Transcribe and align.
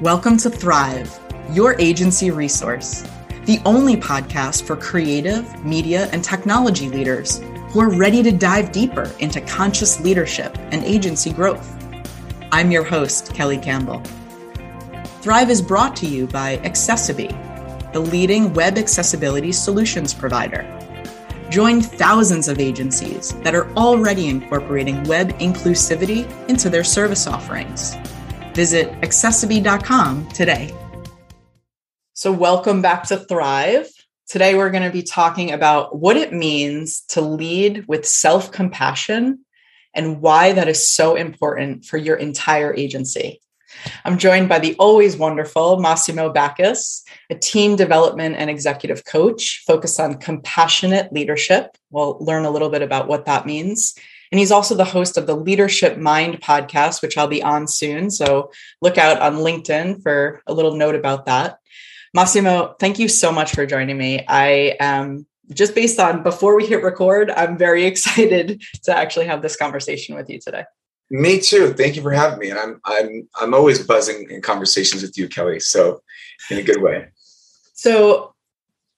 Welcome 0.00 0.38
to 0.38 0.50
Thrive, 0.50 1.20
your 1.52 1.80
agency 1.80 2.32
resource, 2.32 3.08
the 3.44 3.60
only 3.64 3.94
podcast 3.94 4.64
for 4.64 4.74
creative, 4.74 5.64
media, 5.64 6.08
and 6.12 6.22
technology 6.22 6.88
leaders 6.88 7.38
who 7.68 7.80
are 7.80 7.96
ready 7.96 8.20
to 8.24 8.32
dive 8.32 8.72
deeper 8.72 9.08
into 9.20 9.40
conscious 9.42 10.00
leadership 10.00 10.58
and 10.72 10.82
agency 10.82 11.32
growth. 11.32 11.76
I'm 12.50 12.72
your 12.72 12.82
host, 12.82 13.34
Kelly 13.34 13.56
Campbell. 13.56 14.02
Thrive 15.22 15.48
is 15.48 15.62
brought 15.62 15.94
to 15.96 16.06
you 16.06 16.26
by 16.26 16.58
Accessibility, 16.64 17.38
the 17.92 18.00
leading 18.00 18.52
web 18.52 18.78
accessibility 18.78 19.52
solutions 19.52 20.12
provider. 20.12 20.66
Join 21.50 21.80
thousands 21.80 22.48
of 22.48 22.58
agencies 22.58 23.32
that 23.42 23.54
are 23.54 23.72
already 23.74 24.26
incorporating 24.26 25.04
web 25.04 25.28
inclusivity 25.38 26.26
into 26.48 26.68
their 26.68 26.84
service 26.84 27.28
offerings 27.28 27.96
Visit 28.54 28.88
accessiBe.com 29.00 30.28
today. 30.28 30.72
So, 32.12 32.30
welcome 32.30 32.80
back 32.82 33.02
to 33.08 33.16
Thrive. 33.16 33.88
Today, 34.28 34.54
we're 34.54 34.70
going 34.70 34.84
to 34.84 34.90
be 34.90 35.02
talking 35.02 35.50
about 35.50 35.98
what 35.98 36.16
it 36.16 36.32
means 36.32 37.00
to 37.08 37.20
lead 37.20 37.84
with 37.88 38.06
self 38.06 38.52
compassion 38.52 39.40
and 39.92 40.20
why 40.20 40.52
that 40.52 40.68
is 40.68 40.88
so 40.88 41.16
important 41.16 41.84
for 41.84 41.96
your 41.96 42.14
entire 42.14 42.72
agency. 42.72 43.40
I'm 44.04 44.18
joined 44.18 44.48
by 44.48 44.60
the 44.60 44.76
always 44.78 45.16
wonderful 45.16 45.80
Massimo 45.80 46.32
Backus, 46.32 47.02
a 47.30 47.34
team 47.34 47.74
development 47.74 48.36
and 48.36 48.48
executive 48.48 49.04
coach 49.04 49.64
focused 49.66 49.98
on 49.98 50.18
compassionate 50.18 51.12
leadership. 51.12 51.76
We'll 51.90 52.18
learn 52.20 52.44
a 52.44 52.50
little 52.50 52.70
bit 52.70 52.82
about 52.82 53.08
what 53.08 53.24
that 53.24 53.46
means 53.46 53.96
and 54.30 54.38
he's 54.38 54.50
also 54.50 54.74
the 54.74 54.84
host 54.84 55.16
of 55.16 55.26
the 55.26 55.36
Leadership 55.36 55.98
Mind 55.98 56.40
podcast, 56.40 57.02
which 57.02 57.16
I'll 57.16 57.28
be 57.28 57.42
on 57.42 57.66
soon. 57.68 58.10
So 58.10 58.50
look 58.80 58.98
out 58.98 59.20
on 59.20 59.36
LinkedIn 59.36 60.02
for 60.02 60.42
a 60.46 60.54
little 60.54 60.76
note 60.76 60.94
about 60.94 61.26
that. 61.26 61.58
Massimo, 62.12 62.74
thank 62.78 62.98
you 62.98 63.08
so 63.08 63.32
much 63.32 63.54
for 63.54 63.66
joining 63.66 63.98
me. 63.98 64.24
I 64.28 64.76
am 64.80 65.26
just 65.52 65.74
based 65.74 65.98
on 65.98 66.22
before 66.22 66.56
we 66.56 66.66
hit 66.66 66.82
record, 66.82 67.30
I'm 67.30 67.58
very 67.58 67.84
excited 67.86 68.62
to 68.84 68.96
actually 68.96 69.26
have 69.26 69.42
this 69.42 69.56
conversation 69.56 70.14
with 70.14 70.30
you 70.30 70.40
today. 70.40 70.64
Me 71.10 71.38
too. 71.38 71.74
Thank 71.74 71.96
you 71.96 72.02
for 72.02 72.12
having 72.12 72.38
me. 72.38 72.50
And 72.50 72.58
I'm 72.58 72.80
I'm 72.84 73.28
I'm 73.40 73.54
always 73.54 73.86
buzzing 73.86 74.30
in 74.30 74.40
conversations 74.40 75.02
with 75.02 75.18
you, 75.18 75.28
Kelly. 75.28 75.60
So 75.60 76.02
in 76.50 76.58
a 76.58 76.62
good 76.62 76.80
way. 76.82 77.08
So 77.74 78.33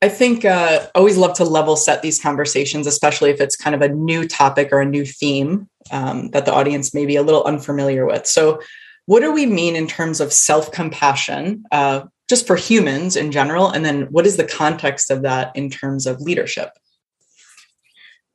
I 0.07 0.09
think 0.09 0.45
uh, 0.45 0.87
always 0.95 1.17
love 1.17 1.33
to 1.39 1.45
level 1.45 1.75
set 1.75 2.01
these 2.01 2.21
conversations, 2.21 2.87
especially 2.87 3.31
if 3.31 3.41
it's 3.41 3.57
kind 3.57 3.75
of 3.75 3.83
a 3.83 3.89
new 3.89 4.25
topic 4.29 4.69
or 4.71 4.81
a 4.81 4.87
new 4.87 5.05
theme 5.05 5.69
um, 5.91 6.31
that 6.31 6.45
the 6.45 6.53
audience 6.53 6.95
may 6.95 7.07
be 7.07 7.17
a 7.17 7.25
little 7.25 7.43
unfamiliar 7.43 8.07
with. 8.07 8.25
So, 8.25 8.61
what 9.07 9.19
do 9.19 9.33
we 9.33 9.47
mean 9.47 9.75
in 9.75 9.89
terms 9.89 10.21
of 10.21 10.33
self 10.33 10.71
compassion, 10.71 11.65
uh, 11.73 12.03
just 12.29 12.47
for 12.47 12.55
humans 12.55 13.17
in 13.17 13.33
general? 13.33 13.69
And 13.69 13.85
then, 13.85 14.03
what 14.13 14.29
is 14.29 14.37
the 14.37 14.45
context 14.45 15.11
of 15.11 15.23
that 15.23 15.51
in 15.57 15.71
terms 15.71 16.07
of 16.07 16.21
leadership? 16.21 16.71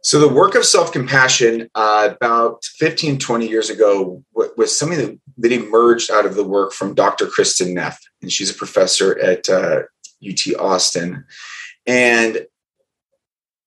So, 0.04 0.20
the 0.20 0.28
work 0.28 0.56
of 0.56 0.66
self 0.66 0.92
compassion 0.92 1.70
uh, 1.74 2.10
about 2.14 2.66
15, 2.66 3.18
20 3.18 3.48
years 3.48 3.70
ago 3.70 4.22
was 4.34 4.78
something 4.78 4.98
that, 4.98 5.18
that 5.38 5.54
emerged 5.54 6.12
out 6.12 6.26
of 6.26 6.36
the 6.36 6.44
work 6.44 6.74
from 6.74 6.96
Dr. 6.96 7.28
Kristin 7.28 7.74
Neff. 7.74 7.98
And 8.22 8.30
she's 8.30 8.52
a 8.52 8.56
professor 8.56 9.18
at 9.20 9.48
uh, 9.48 9.84
UT 10.22 10.54
Austin. 10.60 11.24
And 11.88 12.46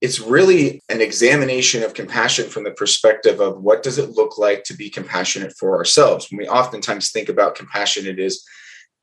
it's 0.01 0.21
really 0.21 0.83
an 0.91 1.01
examination 1.01 1.83
of 1.83 1.95
compassion 1.95 2.49
from 2.49 2.65
the 2.65 2.71
perspective 2.73 3.41
of 3.41 3.63
what 3.63 3.83
does 3.83 3.97
it 3.99 4.11
look 4.11 4.37
like 4.37 4.63
to 4.65 4.75
be 4.75 4.91
compassionate 4.91 5.55
for 5.57 5.77
ourselves. 5.77 6.31
When 6.31 6.39
we 6.39 6.49
oftentimes 6.49 7.11
think 7.11 7.29
about 7.29 7.55
compassion, 7.55 8.07
it 8.07 8.19
is 8.19 8.45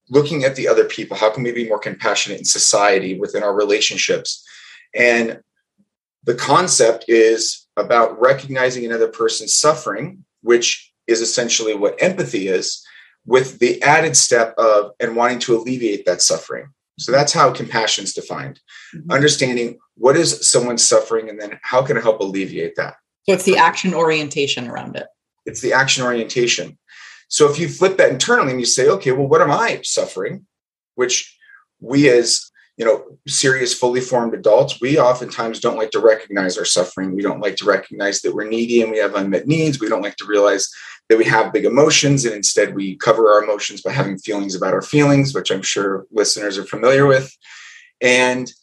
looking 0.09 0.44
at 0.44 0.56
the 0.56 0.67
other 0.67 0.86
people. 0.86 1.17
How 1.17 1.32
can 1.32 1.44
we 1.44 1.52
be 1.52 1.67
more 1.67 1.80
compassionate 1.80 2.39
in 2.39 2.45
society 2.45 3.17
within 3.17 3.42
our 3.42 3.56
relationships? 3.56 4.45
And 4.94 5.39
the 6.23 6.36
concept 6.36 7.05
is 7.08 7.67
about 7.77 8.21
recognizing 8.21 8.86
another 8.86 9.08
person's 9.08 9.55
suffering, 9.55 10.23
which 10.44 10.92
is 11.08 11.21
essentially 11.21 11.73
what 11.73 12.02
empathy 12.02 12.48
is, 12.48 12.86
with 13.26 13.60
the 13.60 13.82
added 13.82 14.16
step 14.16 14.54
of 14.58 14.92
and 15.00 15.16
wanting 15.16 15.39
to 15.39 15.55
alleviate 15.55 16.05
that 16.05 16.21
suffering. 16.21 16.67
So 17.02 17.12
that's 17.12 17.34
how 17.34 17.52
compassion 17.52 18.04
is 18.04 18.14
defined. 18.14 18.60
Mm-hmm. 18.95 19.12
Understanding 19.12 19.80
what 19.95 20.16
is 20.16 20.48
someone 20.48 20.78
suffering 20.78 21.30
and 21.30 21.39
then 21.39 21.60
how 21.64 21.82
can 21.82 21.98
I 21.98 22.02
help 22.02 22.20
alleviate 22.20 22.76
that? 22.76 22.95
So 23.28 23.34
it's 23.34 23.44
the 23.44 23.58
action 23.58 23.94
orientation 23.94 24.67
around 24.67 24.95
it. 24.95 25.08
It's 25.45 25.62
the 25.62 25.73
action 25.73 26.04
orientation. 26.04 26.78
So 27.28 27.50
if 27.50 27.58
you 27.58 27.67
flip 27.67 27.98
that 27.98 28.12
internally 28.12 28.52
and 28.52 28.60
you 28.60 28.66
say, 28.66 28.88
okay, 28.89 29.12
well, 29.12 29.28
what 29.28 29.42
am 29.42 29.52
I 29.52 29.82
suffering? 29.84 30.45
Which 30.95 31.38
we 31.80 32.10
as 32.10 32.52
you 32.78 32.86
know 32.86 33.04
serious 33.28 33.73
fully 33.73 34.00
formed 34.02 34.33
adults 34.33 34.80
we 34.80 34.98
oftentimes 34.98 35.60
don't 35.60 35.78
like 35.78 35.92
to 35.92 36.00
recognize 36.00 36.58
our 36.58 36.66
suffering 36.66 37.16
we 37.16 37.22
don't 37.22 37.42
like 37.42 37.56
to 37.58 37.66
recognize 37.66 38.22
that 38.22 38.33
we're 38.33 38.48
needy 38.48 38.82
and 38.82 38.92
we 38.92 38.98
have 38.98 39.14
unmet 39.14 39.45
needs 39.45 39.80
we 39.80 39.89
don't 39.89 40.02
like 40.02 40.16
to 40.16 40.26
realize 40.26 40.70
that 41.11 41.17
we 41.17 41.26
have 41.26 41.52
big 41.52 41.66
emotions 41.66 42.23
and 42.23 42.33
instead 42.33 42.73
we 42.73 42.95
cover 42.95 43.30
our 43.30 43.44
emotions 43.44 43.82
by 43.82 43.92
having 43.92 44.17
feelings 44.17 44.55
about 44.55 44.73
our 44.73 44.82
feelings 44.82 45.36
which 45.36 45.52
i'm 45.52 45.61
sure 45.61 46.05
listeners 46.10 46.58
are 46.58 46.64
familiar 46.64 47.05
with 47.05 47.36
and 47.99 48.54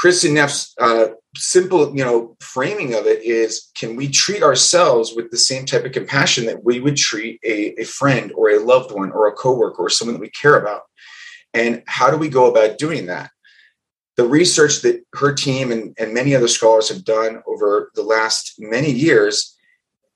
Kristin 0.00 0.32
Neff's 0.32 0.74
uh, 0.80 1.08
simple, 1.36 1.94
you 1.94 2.02
know, 2.02 2.34
framing 2.40 2.94
of 2.94 3.06
it 3.06 3.22
is: 3.22 3.70
Can 3.74 3.96
we 3.96 4.08
treat 4.08 4.42
ourselves 4.42 5.12
with 5.14 5.30
the 5.30 5.36
same 5.36 5.66
type 5.66 5.84
of 5.84 5.92
compassion 5.92 6.46
that 6.46 6.64
we 6.64 6.80
would 6.80 6.96
treat 6.96 7.38
a, 7.44 7.78
a 7.78 7.84
friend 7.84 8.32
or 8.34 8.48
a 8.48 8.64
loved 8.64 8.92
one 8.92 9.10
or 9.10 9.26
a 9.26 9.32
coworker 9.32 9.82
or 9.82 9.90
someone 9.90 10.14
that 10.14 10.22
we 10.22 10.30
care 10.30 10.56
about? 10.56 10.82
And 11.52 11.82
how 11.86 12.10
do 12.10 12.16
we 12.16 12.30
go 12.30 12.50
about 12.50 12.78
doing 12.78 13.06
that? 13.06 13.30
The 14.16 14.26
research 14.26 14.80
that 14.82 15.04
her 15.16 15.34
team 15.34 15.70
and, 15.70 15.94
and 15.98 16.14
many 16.14 16.34
other 16.34 16.48
scholars 16.48 16.88
have 16.88 17.04
done 17.04 17.42
over 17.46 17.90
the 17.94 18.02
last 18.02 18.54
many 18.58 18.90
years 18.90 19.54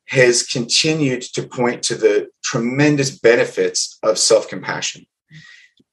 has 0.06 0.42
continued 0.42 1.22
to 1.22 1.42
point 1.42 1.82
to 1.84 1.94
the 1.94 2.28
tremendous 2.42 3.18
benefits 3.18 3.98
of 4.02 4.18
self 4.18 4.48
compassion. 4.48 5.06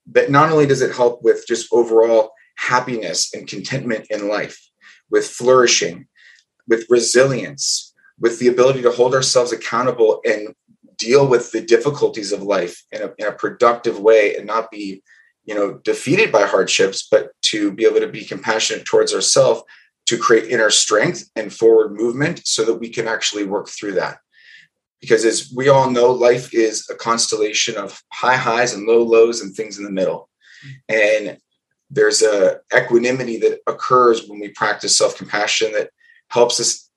That 0.06 0.30
not 0.30 0.50
only 0.50 0.66
does 0.66 0.82
it 0.82 0.94
help 0.94 1.22
with 1.22 1.44
just 1.46 1.72
overall 1.72 2.32
happiness 2.56 3.32
and 3.34 3.46
contentment 3.46 4.06
in 4.10 4.28
life, 4.28 4.58
with 5.10 5.26
flourishing, 5.26 6.06
with 6.68 6.86
resilience, 6.90 7.94
with 8.18 8.38
the 8.38 8.48
ability 8.48 8.82
to 8.82 8.90
hold 8.90 9.14
ourselves 9.14 9.52
accountable 9.52 10.20
and 10.24 10.54
deal 10.96 11.26
with 11.26 11.50
the 11.50 11.60
difficulties 11.60 12.32
of 12.32 12.42
life 12.42 12.84
in 12.92 13.02
a, 13.02 13.12
in 13.18 13.26
a 13.26 13.32
productive 13.32 13.98
way 13.98 14.36
and 14.36 14.46
not 14.46 14.70
be 14.70 15.02
you 15.44 15.54
know 15.54 15.74
defeated 15.84 16.30
by 16.30 16.42
hardships 16.42 17.08
but 17.10 17.30
to 17.42 17.72
be 17.72 17.84
able 17.84 17.98
to 17.98 18.06
be 18.06 18.24
compassionate 18.24 18.84
towards 18.84 19.12
ourselves 19.12 19.62
to 20.06 20.18
create 20.18 20.50
inner 20.50 20.70
strength 20.70 21.30
and 21.36 21.52
forward 21.52 21.92
movement 21.92 22.46
so 22.46 22.64
that 22.64 22.74
we 22.74 22.88
can 22.88 23.06
actually 23.06 23.44
work 23.44 23.68
through 23.68 23.92
that. 23.92 24.18
Because 25.00 25.24
as 25.24 25.52
we 25.54 25.68
all 25.68 25.90
know 25.90 26.12
life 26.12 26.52
is 26.54 26.88
a 26.90 26.94
constellation 26.94 27.76
of 27.76 28.02
high 28.12 28.36
highs 28.36 28.72
and 28.72 28.86
low 28.86 29.02
lows 29.02 29.40
and 29.40 29.54
things 29.54 29.78
in 29.78 29.84
the 29.84 29.90
middle. 29.90 30.28
And 30.88 31.38
there's 31.90 32.22
a 32.22 32.60
equanimity 32.76 33.38
that 33.38 33.60
occurs 33.66 34.26
when 34.26 34.40
we 34.40 34.48
practice 34.48 34.96
self-compassion 34.96 35.72
that 35.72 35.90
helps 36.28 36.60
us 36.60 36.88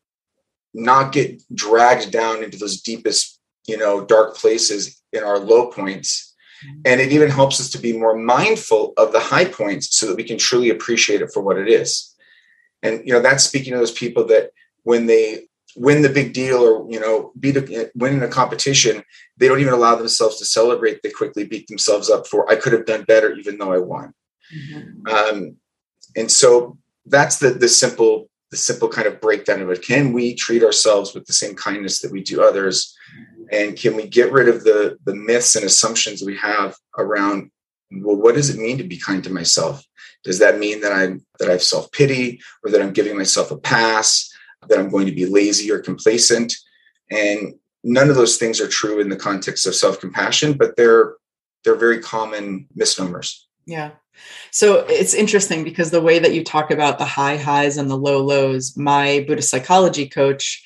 not 0.73 1.11
get 1.11 1.41
dragged 1.53 2.11
down 2.11 2.43
into 2.43 2.57
those 2.57 2.81
deepest 2.81 3.39
you 3.67 3.77
know 3.77 4.05
dark 4.05 4.35
places 4.35 5.01
in 5.11 5.23
our 5.23 5.39
low 5.39 5.67
points. 5.67 6.35
Mm-hmm. 6.65 6.81
And 6.85 7.01
it 7.01 7.11
even 7.11 7.29
helps 7.29 7.59
us 7.59 7.69
to 7.71 7.79
be 7.79 7.97
more 7.97 8.15
mindful 8.15 8.93
of 8.97 9.11
the 9.11 9.19
high 9.19 9.45
points 9.45 9.97
so 9.97 10.05
that 10.07 10.15
we 10.15 10.23
can 10.23 10.37
truly 10.37 10.69
appreciate 10.69 11.21
it 11.21 11.31
for 11.33 11.41
what 11.41 11.57
it 11.57 11.67
is 11.67 12.14
and 12.85 13.05
you 13.05 13.13
know 13.13 13.21
that's 13.21 13.43
speaking 13.43 13.73
to 13.73 13.79
those 13.79 13.91
people 13.91 14.25
that 14.25 14.51
when 14.83 15.05
they 15.05 15.45
win 15.75 16.01
the 16.01 16.09
big 16.09 16.33
deal 16.33 16.57
or 16.57 16.89
you 16.91 16.99
know 16.99 17.31
beat 17.39 17.57
a, 17.57 17.91
win 17.95 18.13
in 18.13 18.23
a 18.23 18.27
competition 18.27 19.03
they 19.37 19.47
don't 19.47 19.59
even 19.59 19.73
allow 19.73 19.95
themselves 19.95 20.37
to 20.37 20.45
celebrate. 20.45 21.01
They 21.03 21.09
quickly 21.09 21.43
beat 21.43 21.67
themselves 21.67 22.09
up 22.09 22.27
for 22.27 22.49
i 22.51 22.55
could 22.55 22.73
have 22.73 22.85
done 22.85 23.03
better 23.03 23.33
even 23.33 23.57
though 23.57 23.73
i 23.73 23.77
won. 23.77 24.13
Mm-hmm. 24.55 25.07
um, 25.07 25.55
and 26.15 26.31
so 26.31 26.77
that's 27.05 27.39
the 27.39 27.51
the 27.51 27.67
simple 27.67 28.29
the 28.51 28.57
simple 28.57 28.87
kind 28.87 29.07
of 29.07 29.19
breakdown 29.19 29.61
of 29.61 29.69
it. 29.71 29.81
Can 29.81 30.13
we 30.13 30.35
treat 30.35 30.63
ourselves 30.63 31.13
with 31.13 31.25
the 31.25 31.33
same 31.33 31.55
kindness 31.55 31.99
that 32.01 32.11
we 32.11 32.21
do 32.21 32.43
others? 32.43 32.95
And 33.51 33.75
can 33.75 33.95
we 33.95 34.07
get 34.07 34.31
rid 34.31 34.47
of 34.47 34.63
the 34.63 34.97
the 35.03 35.15
myths 35.15 35.55
and 35.55 35.65
assumptions 35.65 36.21
we 36.21 36.37
have 36.37 36.75
around 36.97 37.51
well 37.91 38.15
what 38.15 38.35
does 38.35 38.49
it 38.49 38.59
mean 38.59 38.77
to 38.77 38.83
be 38.83 38.97
kind 38.97 39.23
to 39.23 39.31
myself 39.31 39.85
does 40.25 40.39
that 40.39 40.59
mean 40.59 40.81
that 40.81 40.91
i'm 40.91 41.25
that 41.39 41.47
i 41.47 41.53
have 41.53 41.63
self-pity 41.63 42.41
or 42.63 42.71
that 42.71 42.81
i'm 42.81 42.91
giving 42.91 43.15
myself 43.15 43.51
a 43.51 43.57
pass 43.57 44.29
that 44.67 44.79
i'm 44.79 44.89
going 44.89 45.05
to 45.05 45.13
be 45.13 45.25
lazy 45.25 45.71
or 45.71 45.79
complacent? 45.79 46.53
And 47.11 47.53
none 47.83 48.09
of 48.09 48.15
those 48.15 48.37
things 48.37 48.59
are 48.59 48.67
true 48.67 48.99
in 48.99 49.09
the 49.09 49.15
context 49.15 49.65
of 49.65 49.75
self-compassion 49.75 50.53
but 50.53 50.75
they're 50.75 51.13
they're 51.63 51.75
very 51.75 51.99
common 51.99 52.67
misnomers. 52.75 53.47
Yeah. 53.65 53.91
So 54.51 54.85
it's 54.87 55.15
interesting 55.15 55.63
because 55.63 55.89
the 55.89 56.01
way 56.01 56.19
that 56.19 56.33
you 56.33 56.43
talk 56.43 56.69
about 56.69 56.99
the 56.99 57.05
high 57.05 57.37
highs 57.37 57.77
and 57.77 57.89
the 57.89 57.97
low 57.97 58.21
lows 58.21 58.75
my 58.75 59.23
buddhist 59.27 59.49
psychology 59.49 60.07
coach 60.07 60.63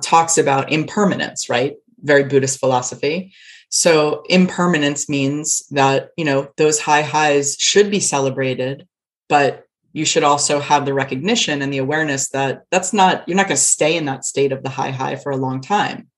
talks 0.00 0.38
about 0.38 0.72
impermanence 0.72 1.48
right? 1.48 1.74
Very 2.02 2.24
Buddhist 2.24 2.58
philosophy. 2.58 3.32
So 3.68 4.22
impermanence 4.28 5.08
means 5.08 5.66
that, 5.70 6.10
you 6.18 6.26
know, 6.26 6.50
those 6.58 6.78
high 6.78 7.00
highs 7.00 7.56
should 7.58 7.90
be 7.90 8.00
celebrated, 8.00 8.86
but 9.32 9.64
you 9.94 10.04
should 10.04 10.24
also 10.24 10.60
have 10.60 10.84
the 10.84 10.92
recognition 10.92 11.62
and 11.62 11.72
the 11.72 11.78
awareness 11.78 12.28
that 12.28 12.64
that's 12.70 12.92
not, 12.92 13.26
you're 13.26 13.34
not 13.34 13.48
going 13.48 13.56
to 13.56 13.62
stay 13.62 13.96
in 13.96 14.04
that 14.04 14.26
state 14.26 14.52
of 14.52 14.62
the 14.62 14.68
high 14.68 14.90
high 14.90 15.16
for 15.16 15.32
a 15.32 15.38
long 15.38 15.62
time. 15.62 16.08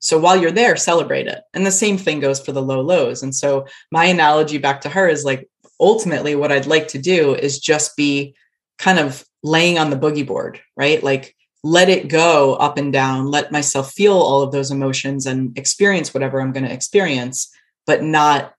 So 0.00 0.18
while 0.18 0.36
you're 0.38 0.50
there, 0.50 0.76
celebrate 0.76 1.28
it. 1.28 1.40
And 1.54 1.64
the 1.64 1.70
same 1.70 1.96
thing 1.96 2.20
goes 2.20 2.38
for 2.38 2.52
the 2.52 2.60
low 2.60 2.82
lows. 2.82 3.22
And 3.22 3.34
so 3.34 3.66
my 3.90 4.04
analogy 4.04 4.58
back 4.58 4.82
to 4.82 4.90
her 4.90 5.08
is 5.08 5.24
like, 5.24 5.48
ultimately, 5.80 6.34
what 6.34 6.52
I'd 6.52 6.66
like 6.66 6.88
to 6.88 6.98
do 6.98 7.34
is 7.34 7.58
just 7.58 7.96
be 7.96 8.34
kind 8.76 8.98
of 8.98 9.24
laying 9.42 9.78
on 9.78 9.88
the 9.88 9.96
boogie 9.96 10.26
board, 10.26 10.60
right? 10.76 11.02
Like, 11.02 11.34
let 11.64 11.88
it 11.88 12.08
go 12.08 12.54
up 12.56 12.76
and 12.76 12.92
down, 12.92 13.30
let 13.30 13.50
myself 13.50 13.92
feel 13.92 14.12
all 14.12 14.42
of 14.42 14.52
those 14.52 14.70
emotions 14.70 15.24
and 15.24 15.56
experience 15.56 16.12
whatever 16.12 16.38
I'm 16.38 16.52
going 16.52 16.66
to 16.66 16.72
experience, 16.72 17.50
but 17.86 18.02
not, 18.02 18.52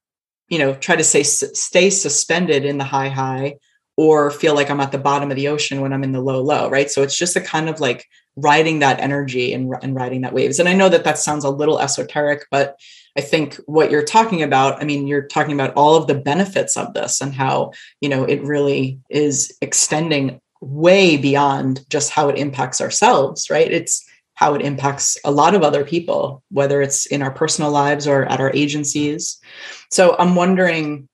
you 0.48 0.58
know, 0.58 0.74
try 0.74 0.96
to 0.96 1.04
say, 1.04 1.22
stay 1.22 1.92
suspended 1.92 2.66
in 2.66 2.80
the 2.80 2.84
high 2.84 3.10
high 3.10 3.58
or 4.00 4.31
feel 4.31 4.56
like 4.56 4.69
I'm 4.69 4.80
at 4.80 4.94
the 4.94 4.98
bottom 4.98 5.30
of 5.30 5.36
the 5.36 5.50
ocean 5.50 5.81
when 5.81 5.92
I'm 5.92 6.06
in 6.06 6.13
the 6.13 6.22
low 6.22 6.42
low, 6.42 6.69
right? 6.69 6.90
So 6.90 7.04
it's 7.04 7.18
just 7.18 7.36
a 7.36 7.42
kind 7.42 7.68
of 7.68 7.81
like 7.81 8.07
riding 8.38 8.80
that 8.80 9.01
energy 9.01 9.51
and, 9.51 9.74
and 9.81 9.94
riding 9.94 10.22
that 10.22 10.31
waves. 10.31 10.57
And 10.57 10.69
I 10.69 10.74
know 10.74 10.88
that 10.88 11.04
that 11.04 11.18
sounds 11.18 11.44
a 11.44 11.50
little 11.50 11.81
esoteric, 11.81 12.46
but 12.50 12.80
I 13.18 13.22
think 13.22 13.56
what 13.66 13.92
you're 13.92 14.06
talking 14.06 14.42
about, 14.42 14.81
I 14.81 14.86
mean, 14.86 15.06
you're 15.06 15.28
talking 15.28 15.54
about 15.54 15.74
all 15.74 15.98
of 15.98 16.07
the 16.07 16.16
benefits 16.16 16.78
of 16.78 16.94
this 16.94 17.19
and 17.19 17.34
how, 17.34 17.74
you 18.00 18.07
know, 18.07 18.24
it 18.24 18.42
really 18.42 19.01
is 19.10 19.54
extending 19.62 20.40
way 20.62 21.18
beyond 21.18 21.81
just 21.90 22.12
how 22.12 22.30
it 22.30 22.38
impacts 22.38 22.80
ourselves, 22.80 23.50
right? 23.50 23.69
It's 23.69 24.06
how 24.36 24.54
it 24.54 24.62
impacts 24.62 25.18
a 25.25 25.31
lot 25.31 25.56
of 25.56 25.62
other 25.62 25.84
people, 25.84 26.42
whether 26.51 26.81
it's 26.81 27.06
in 27.06 27.22
our 27.22 27.31
personal 27.31 27.69
lives 27.69 28.07
or 28.07 28.24
at 28.28 28.40
our 28.40 28.54
agencies. 28.54 29.42
So 29.92 30.16
I'm 30.18 30.36
wondering 30.36 31.10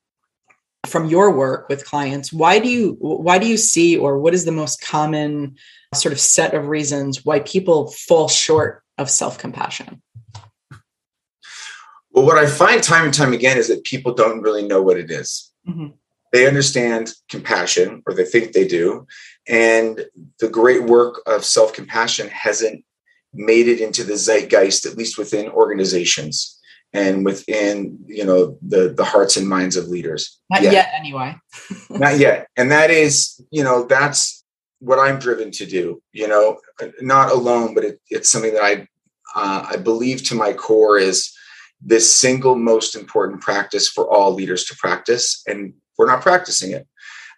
from 0.86 1.06
your 1.06 1.32
work 1.32 1.68
with 1.70 1.86
clients 1.86 2.32
why 2.32 2.60
do 2.60 2.70
you 2.70 2.96
why 3.00 3.38
do 3.38 3.48
you 3.48 3.58
see 3.58 3.98
or 3.98 4.20
what 4.20 4.34
is 4.34 4.46
the 4.46 4.52
most 4.52 4.82
common 4.82 5.56
sort 5.94 6.12
of 6.14 6.20
set 6.20 6.54
of 6.54 6.68
reasons 6.68 7.24
why 7.26 7.40
people 7.42 7.88
fall 7.88 8.28
short 8.28 8.84
of 8.98 9.10
self-compassion 9.10 10.02
well 12.12 12.26
what 12.26 12.38
i 12.38 12.46
find 12.46 12.84
time 12.84 13.06
and 13.06 13.14
time 13.14 13.34
again 13.34 13.58
is 13.58 13.68
that 13.68 13.84
people 13.84 14.14
don't 14.14 14.42
really 14.42 14.68
know 14.68 14.82
what 14.82 14.98
it 14.98 15.12
is. 15.12 15.52
Mm-hmm. 15.68 15.88
they 16.32 16.48
understand 16.48 17.14
compassion 17.30 18.04
or 18.06 18.14
they 18.14 18.26
think 18.26 18.52
they 18.52 18.68
do 18.68 19.08
and 19.48 20.06
the 20.40 20.50
great 20.50 20.84
work 20.84 21.22
of 21.26 21.44
self-compassion 21.44 22.28
hasn't 22.30 22.84
made 23.34 23.68
it 23.68 23.82
into 23.82 24.04
the 24.04 24.14
zeitgeist 24.14 24.86
at 24.86 24.98
least 24.98 25.18
within 25.18 25.50
organizations 25.50 26.60
and 26.96 27.26
within 27.26 28.00
you 28.08 28.26
know 28.26 28.58
the 28.62 28.94
the 28.96 29.06
hearts 29.06 29.38
and 29.38 29.48
minds 29.48 29.76
of 29.76 29.88
leaders. 29.88 30.40
Not 30.50 30.64
yet, 30.64 30.74
yet 30.74 30.92
anyway. 30.98 31.36
Not 31.90 32.18
yet. 32.18 32.48
And 32.58 32.72
that 32.72 32.90
is 32.90 33.40
you 33.52 33.64
know 33.64 33.86
that's 33.86 34.46
what 34.80 35.00
i'm 35.00 35.20
driven 35.20 35.52
to 35.52 35.66
do 35.66 36.02
you 36.12 36.28
know 36.28 36.58
not 37.02 37.32
alone 37.32 37.74
but 37.74 37.84
it, 37.84 38.00
it's 38.10 38.30
something 38.30 38.54
that 38.54 38.64
i 38.64 38.88
uh, 39.36 39.66
i 39.72 39.76
believe 39.76 40.24
to 40.24 40.36
my 40.36 40.54
core 40.54 40.98
is 40.98 41.34
this 41.82 42.16
single 42.16 42.56
most 42.56 42.96
important 42.96 43.42
practice 43.42 43.90
for 43.90 44.10
all 44.10 44.34
leaders 44.34 44.64
to 44.66 44.76
practice 44.78 45.44
and 45.48 45.74
we're 45.98 46.08
not 46.08 46.22
practicing 46.22 46.72
it. 46.72 46.88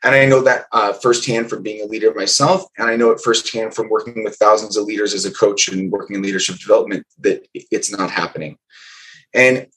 And 0.04 0.14
i 0.14 0.26
know 0.26 0.42
that 0.42 0.66
uh, 0.72 0.94
firsthand 0.94 1.50
from 1.50 1.64
being 1.64 1.82
a 1.82 1.88
leader 1.88 2.14
myself 2.14 2.66
and 2.78 2.90
i 2.90 2.96
know 2.96 3.12
it 3.12 3.22
firsthand 3.22 3.74
from 3.74 3.90
working 3.90 4.24
with 4.24 4.36
thousands 4.36 4.78
of 4.78 4.86
leaders 4.86 5.14
as 5.14 5.26
a 5.26 5.32
coach 5.32 5.68
and 5.70 5.92
working 5.92 6.16
in 6.16 6.22
leadership 6.22 6.58
development 6.58 7.06
that 7.20 7.48
it's 7.54 7.92
not 7.92 8.12
happening 8.12 8.58
and 9.34 9.68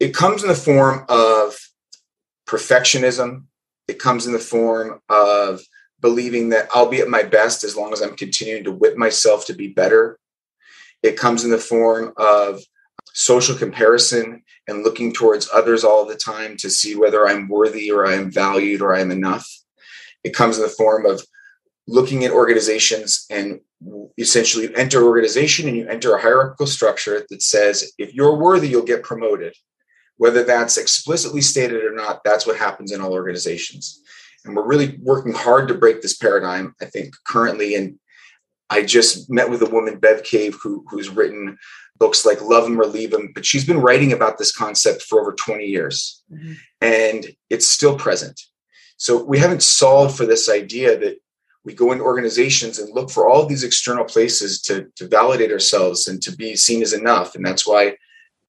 it 0.00 0.14
comes 0.14 0.42
in 0.42 0.48
the 0.48 0.54
form 0.54 1.04
of 1.08 1.56
perfectionism. 2.48 3.44
It 3.88 3.98
comes 3.98 4.26
in 4.26 4.32
the 4.32 4.38
form 4.38 5.00
of 5.08 5.60
believing 6.00 6.48
that 6.48 6.68
I'll 6.74 6.88
be 6.88 7.00
at 7.00 7.08
my 7.08 7.22
best 7.22 7.62
as 7.64 7.76
long 7.76 7.92
as 7.92 8.02
I'm 8.02 8.16
continuing 8.16 8.64
to 8.64 8.72
whip 8.72 8.96
myself 8.96 9.46
to 9.46 9.54
be 9.54 9.68
better. 9.68 10.18
It 11.02 11.16
comes 11.16 11.44
in 11.44 11.50
the 11.50 11.58
form 11.58 12.12
of 12.16 12.60
social 13.14 13.56
comparison 13.56 14.42
and 14.66 14.82
looking 14.82 15.12
towards 15.12 15.48
others 15.52 15.84
all 15.84 16.04
the 16.04 16.16
time 16.16 16.56
to 16.58 16.70
see 16.70 16.96
whether 16.96 17.28
I'm 17.28 17.48
worthy 17.48 17.90
or 17.90 18.06
I 18.06 18.14
am 18.14 18.30
valued 18.30 18.80
or 18.80 18.94
I 18.94 19.00
am 19.00 19.10
enough. 19.10 19.48
It 20.24 20.34
comes 20.34 20.56
in 20.56 20.62
the 20.62 20.68
form 20.68 21.06
of 21.06 21.24
looking 21.86 22.24
at 22.24 22.30
organizations 22.30 23.26
and 23.30 23.60
essentially 24.18 24.64
you 24.64 24.72
enter 24.74 25.04
organization 25.04 25.68
and 25.68 25.76
you 25.76 25.86
enter 25.88 26.14
a 26.14 26.20
hierarchical 26.20 26.66
structure 26.66 27.26
that 27.28 27.42
says 27.42 27.92
if 27.98 28.14
you're 28.14 28.36
worthy 28.36 28.68
you'll 28.68 28.82
get 28.82 29.02
promoted. 29.02 29.54
Whether 30.18 30.44
that's 30.44 30.76
explicitly 30.76 31.40
stated 31.40 31.82
or 31.84 31.94
not 31.94 32.22
that's 32.24 32.46
what 32.46 32.56
happens 32.56 32.92
in 32.92 33.00
all 33.00 33.12
organizations. 33.12 34.00
And 34.44 34.54
we're 34.54 34.66
really 34.66 34.98
working 35.00 35.32
hard 35.32 35.68
to 35.68 35.74
break 35.74 36.02
this 36.02 36.16
paradigm 36.16 36.74
i 36.80 36.84
think 36.84 37.14
currently. 37.26 37.74
And 37.74 37.98
i 38.70 38.82
just 38.82 39.30
met 39.30 39.50
with 39.50 39.62
a 39.62 39.70
woman 39.70 39.98
Bev 39.98 40.22
Kaye 40.22 40.50
who, 40.50 40.84
who's 40.88 41.08
written 41.08 41.58
books 41.98 42.24
like 42.24 42.40
love 42.40 42.64
them 42.64 42.80
or 42.80 42.86
leave 42.86 43.10
them 43.10 43.32
but 43.34 43.44
she's 43.44 43.64
been 43.64 43.80
writing 43.80 44.12
about 44.12 44.38
this 44.38 44.54
concept 44.54 45.02
for 45.02 45.20
over 45.20 45.32
20 45.32 45.64
years. 45.64 46.22
Mm-hmm. 46.32 46.52
and 46.80 47.26
it's 47.50 47.66
still 47.66 47.96
present. 47.96 48.40
So 48.96 49.24
we 49.24 49.38
haven't 49.38 49.64
solved 49.64 50.16
for 50.16 50.26
this 50.26 50.48
idea 50.48 50.96
that 50.96 51.16
we 51.64 51.74
go 51.74 51.92
into 51.92 52.04
organizations 52.04 52.78
and 52.78 52.92
look 52.92 53.10
for 53.10 53.28
all 53.28 53.46
these 53.46 53.62
external 53.62 54.04
places 54.04 54.60
to, 54.62 54.88
to 54.96 55.06
validate 55.06 55.52
ourselves 55.52 56.08
and 56.08 56.20
to 56.22 56.34
be 56.34 56.56
seen 56.56 56.82
as 56.82 56.92
enough 56.92 57.34
and 57.34 57.44
that's 57.44 57.66
why 57.66 57.96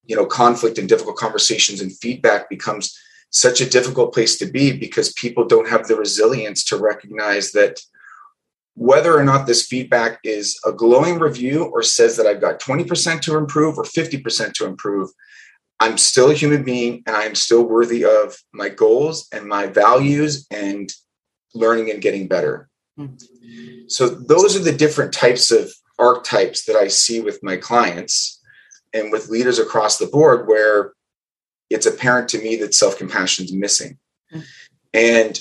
you 0.06 0.16
know 0.16 0.26
conflict 0.26 0.78
and 0.78 0.90
difficult 0.90 1.16
conversations 1.16 1.82
and 1.82 1.98
feedback 1.98 2.50
becomes 2.50 2.98
such 3.30 3.62
a 3.62 3.70
difficult 3.70 4.14
place 4.14 4.38
to 4.38 4.46
be 4.46 4.78
because 4.78 5.12
people 5.14 5.46
don't 5.46 5.68
have 5.68 5.88
the 5.88 5.96
resilience 5.96 6.64
to 6.64 6.78
recognize 6.78 7.52
that 7.52 7.80
whether 8.76 9.18
or 9.18 9.24
not 9.24 9.46
this 9.46 9.66
feedback 9.68 10.20
is 10.24 10.60
a 10.66 10.72
glowing 10.72 11.20
review 11.20 11.66
or 11.66 11.84
says 11.84 12.18
that 12.18 12.26
I've 12.26 12.42
got 12.42 12.60
20% 12.60 13.22
to 13.22 13.38
improve 13.38 13.78
or 13.78 13.84
50% 13.84 14.54
to 14.54 14.66
improve, 14.66 15.10
I'm 15.80 15.98
still 15.98 16.32
a 16.32 16.34
human 16.34 16.64
being 16.64 17.04
and 17.06 17.16
I 17.16 17.24
am 17.24 17.36
still 17.36 17.64
worthy 17.64 18.04
of 18.04 18.36
my 18.52 18.70
goals 18.70 19.28
and 19.32 19.48
my 19.48 19.68
values 19.68 20.48
and 20.50 20.92
learning 21.54 21.92
and 21.92 22.02
getting 22.02 22.28
better. 22.28 22.70
So 23.88 24.08
those 24.08 24.56
are 24.56 24.64
the 24.64 24.76
different 24.76 25.14
types 25.14 25.52
of 25.52 25.72
archetypes 26.00 26.66
that 26.66 26.76
I 26.76 26.88
see 26.88 27.22
with 27.22 27.40
my 27.44 27.58
clients 27.58 28.42
and 28.94 29.12
with 29.12 29.30
leaders 29.30 29.60
across 29.60 29.98
the 29.98 30.08
board 30.08 30.48
where 30.48 30.94
it's 31.70 31.86
apparent 31.86 32.30
to 32.30 32.40
me 32.40 32.56
that 32.58 32.76
self-compassion 32.76 33.46
is 33.46 33.54
missing. 33.54 33.98
And 34.94 35.40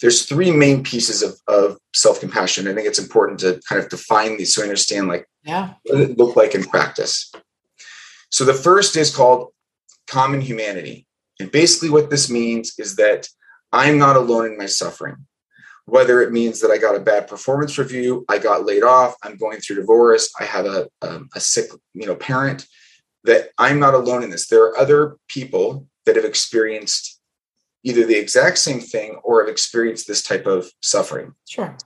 there's 0.00 0.24
three 0.24 0.50
main 0.50 0.82
pieces 0.82 1.22
of, 1.22 1.34
of 1.48 1.78
self-compassion. 1.94 2.68
I 2.68 2.74
think 2.74 2.86
it's 2.86 2.98
important 2.98 3.40
to 3.40 3.60
kind 3.68 3.82
of 3.82 3.90
define 3.90 4.38
these 4.38 4.54
so 4.54 4.62
I 4.62 4.64
understand 4.64 5.08
like 5.08 5.28
yeah. 5.44 5.74
what 5.84 6.00
it 6.00 6.18
look 6.18 6.36
like 6.36 6.54
in 6.54 6.64
practice. 6.64 7.32
So 8.30 8.44
the 8.44 8.54
first 8.54 8.96
is 8.96 9.14
called 9.14 9.48
common 10.06 10.40
humanity. 10.40 11.06
And 11.40 11.50
basically 11.50 11.90
what 11.90 12.10
this 12.10 12.30
means 12.30 12.74
is 12.78 12.96
that 12.96 13.28
I'm 13.72 13.98
not 13.98 14.16
alone 14.16 14.46
in 14.46 14.56
my 14.56 14.66
suffering 14.66 15.26
whether 15.88 16.20
it 16.20 16.32
means 16.32 16.60
that 16.60 16.70
I 16.70 16.78
got 16.78 16.96
a 16.96 17.00
bad 17.00 17.28
performance 17.28 17.78
review, 17.78 18.24
I 18.28 18.38
got 18.38 18.66
laid 18.66 18.82
off, 18.82 19.16
I'm 19.22 19.36
going 19.36 19.58
through 19.58 19.76
divorce, 19.76 20.30
I 20.38 20.44
have 20.44 20.66
a, 20.66 20.88
um, 21.02 21.28
a 21.34 21.40
sick, 21.40 21.70
you 21.94 22.06
know, 22.06 22.14
parent, 22.14 22.66
that 23.24 23.50
I'm 23.58 23.80
not 23.80 23.94
alone 23.94 24.22
in 24.22 24.30
this. 24.30 24.46
There 24.46 24.64
are 24.64 24.78
other 24.78 25.16
people 25.28 25.86
that 26.04 26.16
have 26.16 26.24
experienced 26.24 27.20
either 27.84 28.04
the 28.04 28.18
exact 28.18 28.58
same 28.58 28.80
thing 28.80 29.18
or 29.24 29.40
have 29.40 29.50
experienced 29.50 30.06
this 30.06 30.22
type 30.22 30.46
of 30.46 30.70
suffering. 30.80 31.32
Sure. 31.48 31.76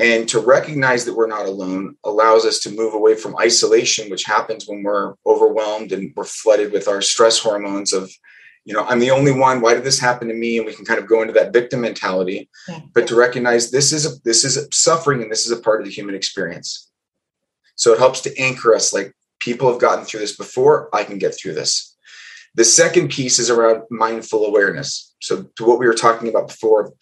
And 0.00 0.28
to 0.28 0.40
recognize 0.40 1.04
that 1.04 1.14
we're 1.14 1.26
not 1.26 1.46
alone 1.46 1.96
allows 2.04 2.44
us 2.44 2.60
to 2.60 2.70
move 2.70 2.94
away 2.94 3.16
from 3.16 3.36
isolation, 3.36 4.10
which 4.10 4.24
happens 4.24 4.66
when 4.66 4.82
we're 4.82 5.14
overwhelmed 5.26 5.92
and 5.92 6.12
we're 6.16 6.24
flooded 6.24 6.72
with 6.72 6.86
our 6.86 7.02
stress 7.02 7.38
hormones 7.38 7.92
of 7.92 8.10
you 8.64 8.74
know 8.74 8.84
i'm 8.84 8.98
the 8.98 9.10
only 9.10 9.32
one 9.32 9.60
why 9.60 9.74
did 9.74 9.84
this 9.84 9.98
happen 9.98 10.28
to 10.28 10.34
me? 10.34 10.58
And 10.58 10.66
we 10.66 10.74
can 10.74 10.84
kind 10.84 11.00
of 11.00 11.06
go 11.06 11.22
into 11.22 11.34
that 11.34 11.52
victim 11.52 11.80
mentality. 11.80 12.48
Yeah. 12.68 12.80
but 12.94 13.06
to 13.08 13.14
recognize 13.14 13.70
this 13.70 13.92
is 13.92 14.06
a, 14.06 14.20
this 14.24 14.44
is 14.44 14.56
a 14.56 14.68
suffering 14.72 15.22
and 15.22 15.30
this 15.30 15.46
is 15.46 15.52
a 15.52 15.60
part 15.62 15.80
of 15.80 15.86
the 15.86 15.92
human 15.92 16.14
experience. 16.14 16.90
So 17.76 17.92
it 17.92 17.98
helps 17.98 18.20
to 18.22 18.36
anchor 18.38 18.74
us 18.74 18.92
like 18.92 19.14
people 19.40 19.70
have 19.70 19.80
gotten 19.80 20.04
through 20.04 20.20
this 20.20 20.36
before 20.36 20.88
i 20.94 21.04
can 21.04 21.18
get 21.18 21.34
through 21.34 21.54
this. 21.54 21.96
The 22.54 22.64
second 22.64 23.10
piece 23.10 23.38
is 23.38 23.50
around 23.50 23.82
mindful 23.90 24.44
awareness. 24.44 25.14
So 25.20 25.44
to 25.56 25.64
what 25.64 25.78
we 25.78 25.86
were 25.86 25.94
talking 25.94 26.28
about 26.28 26.48
before 26.48 26.92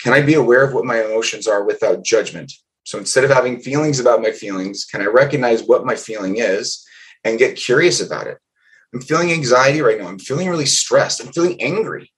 can 0.00 0.12
i 0.12 0.20
be 0.20 0.34
aware 0.34 0.64
of 0.64 0.74
what 0.74 0.84
my 0.84 1.02
emotions 1.02 1.46
are 1.46 1.64
without 1.64 2.04
judgment? 2.04 2.52
So 2.84 2.98
instead 2.98 3.24
of 3.24 3.30
having 3.30 3.60
feelings 3.60 4.00
about 4.00 4.20
my 4.22 4.32
feelings 4.32 4.84
can 4.84 5.00
i 5.00 5.06
recognize 5.06 5.62
what 5.62 5.86
my 5.86 5.96
feeling 5.96 6.36
is 6.38 6.84
and 7.24 7.38
get 7.38 7.56
curious 7.56 8.00
about 8.00 8.26
it 8.26 8.38
I'm 8.94 9.00
feeling 9.00 9.32
anxiety 9.32 9.82
right 9.82 9.98
now. 9.98 10.06
I'm 10.06 10.18
feeling 10.18 10.48
really 10.48 10.66
stressed. 10.66 11.20
I'm 11.20 11.32
feeling 11.32 11.60
angry. 11.60 12.12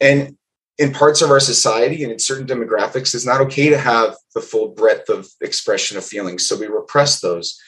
And 0.00 0.36
in 0.78 0.92
parts 0.92 1.22
of 1.22 1.30
our 1.30 1.40
society 1.40 2.02
and 2.02 2.12
in 2.12 2.18
certain 2.18 2.46
demographics, 2.46 3.14
it's 3.14 3.26
not 3.26 3.40
okay 3.42 3.68
to 3.68 3.78
have 3.78 4.16
the 4.34 4.40
full 4.40 4.68
breadth 4.68 5.08
of 5.08 5.28
expression 5.40 5.96
of 5.96 6.04
feelings. 6.04 6.46
So 6.48 6.58
we 6.58 6.66
repress 6.66 7.20
those. 7.20 7.58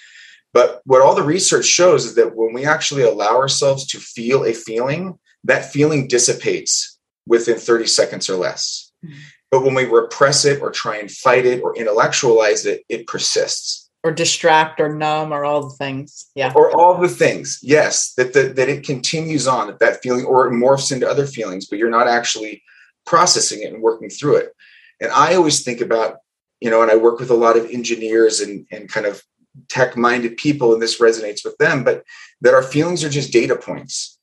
But 0.52 0.80
what 0.84 1.02
all 1.02 1.14
the 1.14 1.22
research 1.22 1.66
shows 1.66 2.06
is 2.06 2.14
that 2.14 2.34
when 2.34 2.52
we 2.54 2.64
actually 2.64 3.02
allow 3.02 3.36
ourselves 3.36 3.86
to 3.88 3.98
feel 3.98 4.44
a 4.44 4.54
feeling, 4.54 5.18
that 5.44 5.70
feeling 5.70 6.08
dissipates 6.08 6.98
within 7.26 7.58
30 7.58 7.86
seconds 7.86 8.30
or 8.30 8.36
less. 8.36 8.90
Mm-hmm. 9.04 9.18
But 9.50 9.62
when 9.62 9.74
we 9.74 9.84
repress 9.84 10.44
it 10.44 10.60
or 10.60 10.70
try 10.70 10.98
and 10.98 11.10
fight 11.10 11.46
it 11.46 11.62
or 11.62 11.76
intellectualize 11.76 12.66
it, 12.66 12.82
it 12.88 13.06
persists. 13.06 13.87
Or 14.08 14.12
distract 14.12 14.80
or 14.80 14.94
numb 14.94 15.32
or 15.32 15.44
all 15.44 15.68
the 15.68 15.76
things. 15.76 16.30
Yeah. 16.34 16.54
Or 16.54 16.74
all 16.74 16.98
the 16.98 17.10
things. 17.10 17.58
Yes. 17.62 18.14
That, 18.14 18.32
that, 18.32 18.56
that 18.56 18.70
it 18.70 18.82
continues 18.82 19.46
on, 19.46 19.66
that, 19.66 19.80
that 19.80 20.02
feeling 20.02 20.24
or 20.24 20.48
it 20.48 20.52
morphs 20.52 20.90
into 20.90 21.06
other 21.06 21.26
feelings, 21.26 21.66
but 21.66 21.78
you're 21.78 21.90
not 21.90 22.08
actually 22.08 22.62
processing 23.04 23.60
it 23.62 23.70
and 23.70 23.82
working 23.82 24.08
through 24.08 24.36
it. 24.36 24.54
And 24.98 25.12
I 25.12 25.34
always 25.34 25.62
think 25.62 25.82
about, 25.82 26.20
you 26.60 26.70
know, 26.70 26.80
and 26.80 26.90
I 26.90 26.96
work 26.96 27.20
with 27.20 27.28
a 27.28 27.34
lot 27.34 27.58
of 27.58 27.66
engineers 27.66 28.40
and, 28.40 28.66
and 28.72 28.88
kind 28.88 29.04
of 29.04 29.22
tech 29.68 29.94
minded 29.94 30.38
people, 30.38 30.72
and 30.72 30.80
this 30.80 31.00
resonates 31.00 31.44
with 31.44 31.58
them, 31.58 31.84
but 31.84 32.02
that 32.40 32.54
our 32.54 32.62
feelings 32.62 33.04
are 33.04 33.10
just 33.10 33.30
data 33.30 33.56
points. 33.56 34.18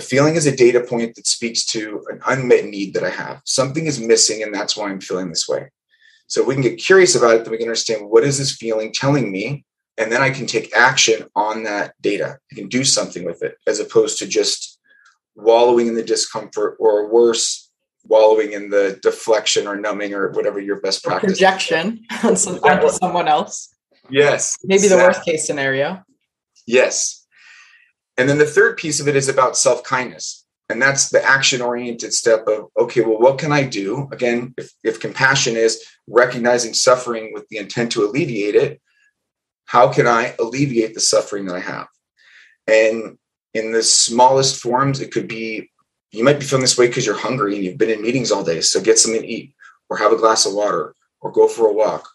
A 0.00 0.02
feeling 0.02 0.34
is 0.34 0.46
a 0.46 0.56
data 0.56 0.80
point 0.80 1.14
that 1.14 1.28
speaks 1.28 1.64
to 1.66 2.04
an 2.10 2.20
unmet 2.26 2.64
need 2.64 2.94
that 2.94 3.04
I 3.04 3.10
have. 3.10 3.40
Something 3.44 3.86
is 3.86 4.00
missing, 4.00 4.42
and 4.42 4.52
that's 4.52 4.76
why 4.76 4.90
I'm 4.90 5.00
feeling 5.00 5.28
this 5.28 5.48
way. 5.48 5.70
So 6.26 6.42
we 6.42 6.54
can 6.54 6.62
get 6.62 6.78
curious 6.78 7.14
about 7.14 7.34
it, 7.36 7.44
then 7.44 7.52
we 7.52 7.58
can 7.58 7.68
understand 7.68 8.10
what 8.10 8.24
is 8.24 8.38
this 8.38 8.56
feeling 8.56 8.92
telling 8.92 9.30
me, 9.30 9.64
and 9.96 10.10
then 10.10 10.22
I 10.22 10.30
can 10.30 10.46
take 10.46 10.74
action 10.74 11.26
on 11.36 11.62
that 11.64 11.94
data. 12.00 12.38
I 12.50 12.54
can 12.54 12.68
do 12.68 12.84
something 12.84 13.24
with 13.24 13.42
it, 13.42 13.56
as 13.66 13.80
opposed 13.80 14.18
to 14.18 14.26
just 14.26 14.78
wallowing 15.34 15.86
in 15.86 15.94
the 15.94 16.02
discomfort, 16.02 16.76
or 16.80 17.12
worse, 17.12 17.70
wallowing 18.04 18.52
in 18.52 18.70
the 18.70 18.98
deflection 19.02 19.66
or 19.66 19.76
numbing 19.76 20.14
or 20.14 20.30
whatever 20.32 20.60
your 20.60 20.80
best 20.80 21.04
practice. 21.04 21.32
Projection 21.32 22.04
on 22.24 22.36
someone 22.36 23.28
else. 23.28 23.74
Yes. 24.10 24.56
Maybe 24.64 24.84
exactly. 24.84 24.98
the 24.98 25.04
worst 25.04 25.24
case 25.24 25.46
scenario. 25.46 26.02
Yes. 26.66 27.26
And 28.16 28.28
then 28.28 28.38
the 28.38 28.46
third 28.46 28.76
piece 28.76 29.00
of 29.00 29.08
it 29.08 29.16
is 29.16 29.28
about 29.28 29.56
self 29.56 29.82
kindness. 29.82 30.45
And 30.68 30.82
that's 30.82 31.10
the 31.10 31.22
action 31.24 31.62
oriented 31.62 32.12
step 32.12 32.46
of, 32.48 32.66
okay, 32.76 33.00
well, 33.02 33.20
what 33.20 33.38
can 33.38 33.52
I 33.52 33.62
do? 33.62 34.08
Again, 34.10 34.52
if, 34.58 34.72
if 34.82 35.00
compassion 35.00 35.56
is 35.56 35.84
recognizing 36.08 36.74
suffering 36.74 37.32
with 37.32 37.46
the 37.48 37.58
intent 37.58 37.92
to 37.92 38.04
alleviate 38.04 38.56
it, 38.56 38.80
how 39.66 39.92
can 39.92 40.06
I 40.06 40.34
alleviate 40.40 40.94
the 40.94 41.00
suffering 41.00 41.46
that 41.46 41.56
I 41.56 41.60
have? 41.60 41.86
And 42.66 43.16
in 43.54 43.72
the 43.72 43.82
smallest 43.82 44.60
forms, 44.60 45.00
it 45.00 45.12
could 45.12 45.28
be 45.28 45.70
you 46.12 46.24
might 46.24 46.38
be 46.38 46.46
feeling 46.46 46.62
this 46.62 46.78
way 46.78 46.86
because 46.86 47.04
you're 47.04 47.16
hungry 47.16 47.56
and 47.56 47.64
you've 47.64 47.78
been 47.78 47.90
in 47.90 48.00
meetings 48.00 48.30
all 48.30 48.44
day. 48.44 48.60
So 48.60 48.80
get 48.80 48.98
something 48.98 49.20
to 49.20 49.26
eat 49.26 49.54
or 49.90 49.96
have 49.96 50.12
a 50.12 50.16
glass 50.16 50.46
of 50.46 50.54
water 50.54 50.94
or 51.20 51.30
go 51.30 51.46
for 51.46 51.68
a 51.68 51.72
walk 51.72 52.08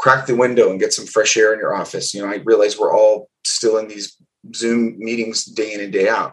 crack 0.00 0.24
the 0.24 0.34
window 0.34 0.70
and 0.70 0.80
get 0.80 0.94
some 0.94 1.04
fresh 1.04 1.36
air 1.36 1.52
in 1.52 1.58
your 1.58 1.74
office. 1.74 2.14
You 2.14 2.22
know, 2.22 2.32
I 2.32 2.36
realize 2.36 2.78
we're 2.78 2.96
all 2.96 3.28
still 3.44 3.76
in 3.76 3.86
these 3.86 4.16
Zoom 4.54 4.98
meetings 4.98 5.44
day 5.44 5.74
in 5.74 5.80
and 5.80 5.92
day 5.92 6.08
out, 6.08 6.32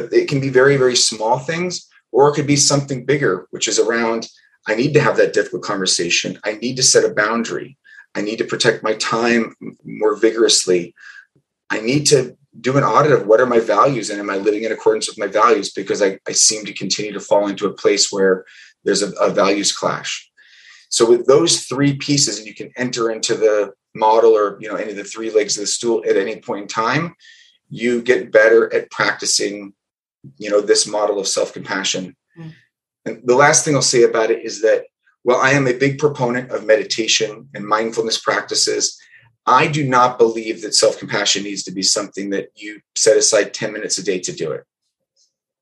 but 0.00 0.12
it 0.12 0.28
can 0.28 0.40
be 0.40 0.48
very, 0.48 0.76
very 0.76 0.96
small 0.96 1.38
things, 1.38 1.88
or 2.12 2.28
it 2.28 2.34
could 2.34 2.46
be 2.46 2.56
something 2.56 3.04
bigger, 3.04 3.46
which 3.50 3.68
is 3.68 3.78
around 3.78 4.28
I 4.66 4.74
need 4.74 4.92
to 4.94 5.00
have 5.00 5.16
that 5.16 5.32
difficult 5.32 5.62
conversation. 5.62 6.38
I 6.44 6.54
need 6.54 6.76
to 6.76 6.82
set 6.82 7.08
a 7.08 7.14
boundary. 7.14 7.78
I 8.14 8.20
need 8.20 8.36
to 8.38 8.44
protect 8.44 8.82
my 8.82 8.94
time 8.94 9.54
more 9.84 10.14
vigorously. 10.14 10.94
I 11.70 11.80
need 11.80 12.04
to 12.08 12.36
do 12.60 12.76
an 12.76 12.84
audit 12.84 13.12
of 13.12 13.26
what 13.26 13.40
are 13.40 13.46
my 13.46 13.60
values 13.60 14.10
and 14.10 14.20
am 14.20 14.28
I 14.28 14.36
living 14.36 14.64
in 14.64 14.72
accordance 14.72 15.08
with 15.08 15.18
my 15.18 15.26
values 15.26 15.72
because 15.72 16.02
I, 16.02 16.18
I 16.26 16.32
seem 16.32 16.66
to 16.66 16.74
continue 16.74 17.12
to 17.12 17.20
fall 17.20 17.46
into 17.48 17.66
a 17.66 17.72
place 17.72 18.12
where 18.12 18.44
there's 18.84 19.02
a, 19.02 19.10
a 19.12 19.30
values 19.30 19.72
clash. 19.72 20.30
So 20.90 21.08
with 21.08 21.26
those 21.26 21.64
three 21.64 21.96
pieces, 21.96 22.38
and 22.38 22.46
you 22.46 22.54
can 22.54 22.70
enter 22.76 23.10
into 23.10 23.36
the 23.36 23.72
model 23.94 24.32
or 24.32 24.58
you 24.60 24.68
know 24.68 24.76
any 24.76 24.90
of 24.90 24.96
the 24.96 25.04
three 25.04 25.30
legs 25.30 25.56
of 25.56 25.62
the 25.62 25.66
stool 25.66 26.02
at 26.06 26.16
any 26.16 26.40
point 26.40 26.62
in 26.62 26.68
time, 26.68 27.14
you 27.68 28.02
get 28.02 28.32
better 28.32 28.72
at 28.74 28.90
practicing, 28.90 29.74
you 30.36 30.50
know, 30.50 30.60
this 30.60 30.86
model 30.86 31.18
of 31.18 31.28
self-compassion. 31.28 32.16
Mm. 32.38 32.52
And 33.04 33.22
the 33.24 33.36
last 33.36 33.64
thing 33.64 33.74
I'll 33.74 33.82
say 33.82 34.02
about 34.02 34.30
it 34.30 34.44
is 34.44 34.60
that 34.62 34.84
while 35.22 35.38
I 35.38 35.50
am 35.50 35.66
a 35.66 35.72
big 35.72 35.98
proponent 35.98 36.50
of 36.50 36.64
meditation 36.64 37.48
and 37.54 37.66
mindfulness 37.66 38.20
practices, 38.20 38.98
I 39.46 39.66
do 39.66 39.86
not 39.86 40.18
believe 40.18 40.62
that 40.62 40.74
self-compassion 40.74 41.42
needs 41.42 41.62
to 41.64 41.70
be 41.70 41.82
something 41.82 42.30
that 42.30 42.48
you 42.54 42.80
set 42.96 43.16
aside 43.16 43.54
10 43.54 43.72
minutes 43.72 43.98
a 43.98 44.04
day 44.04 44.20
to 44.20 44.32
do 44.32 44.52
it. 44.52 44.64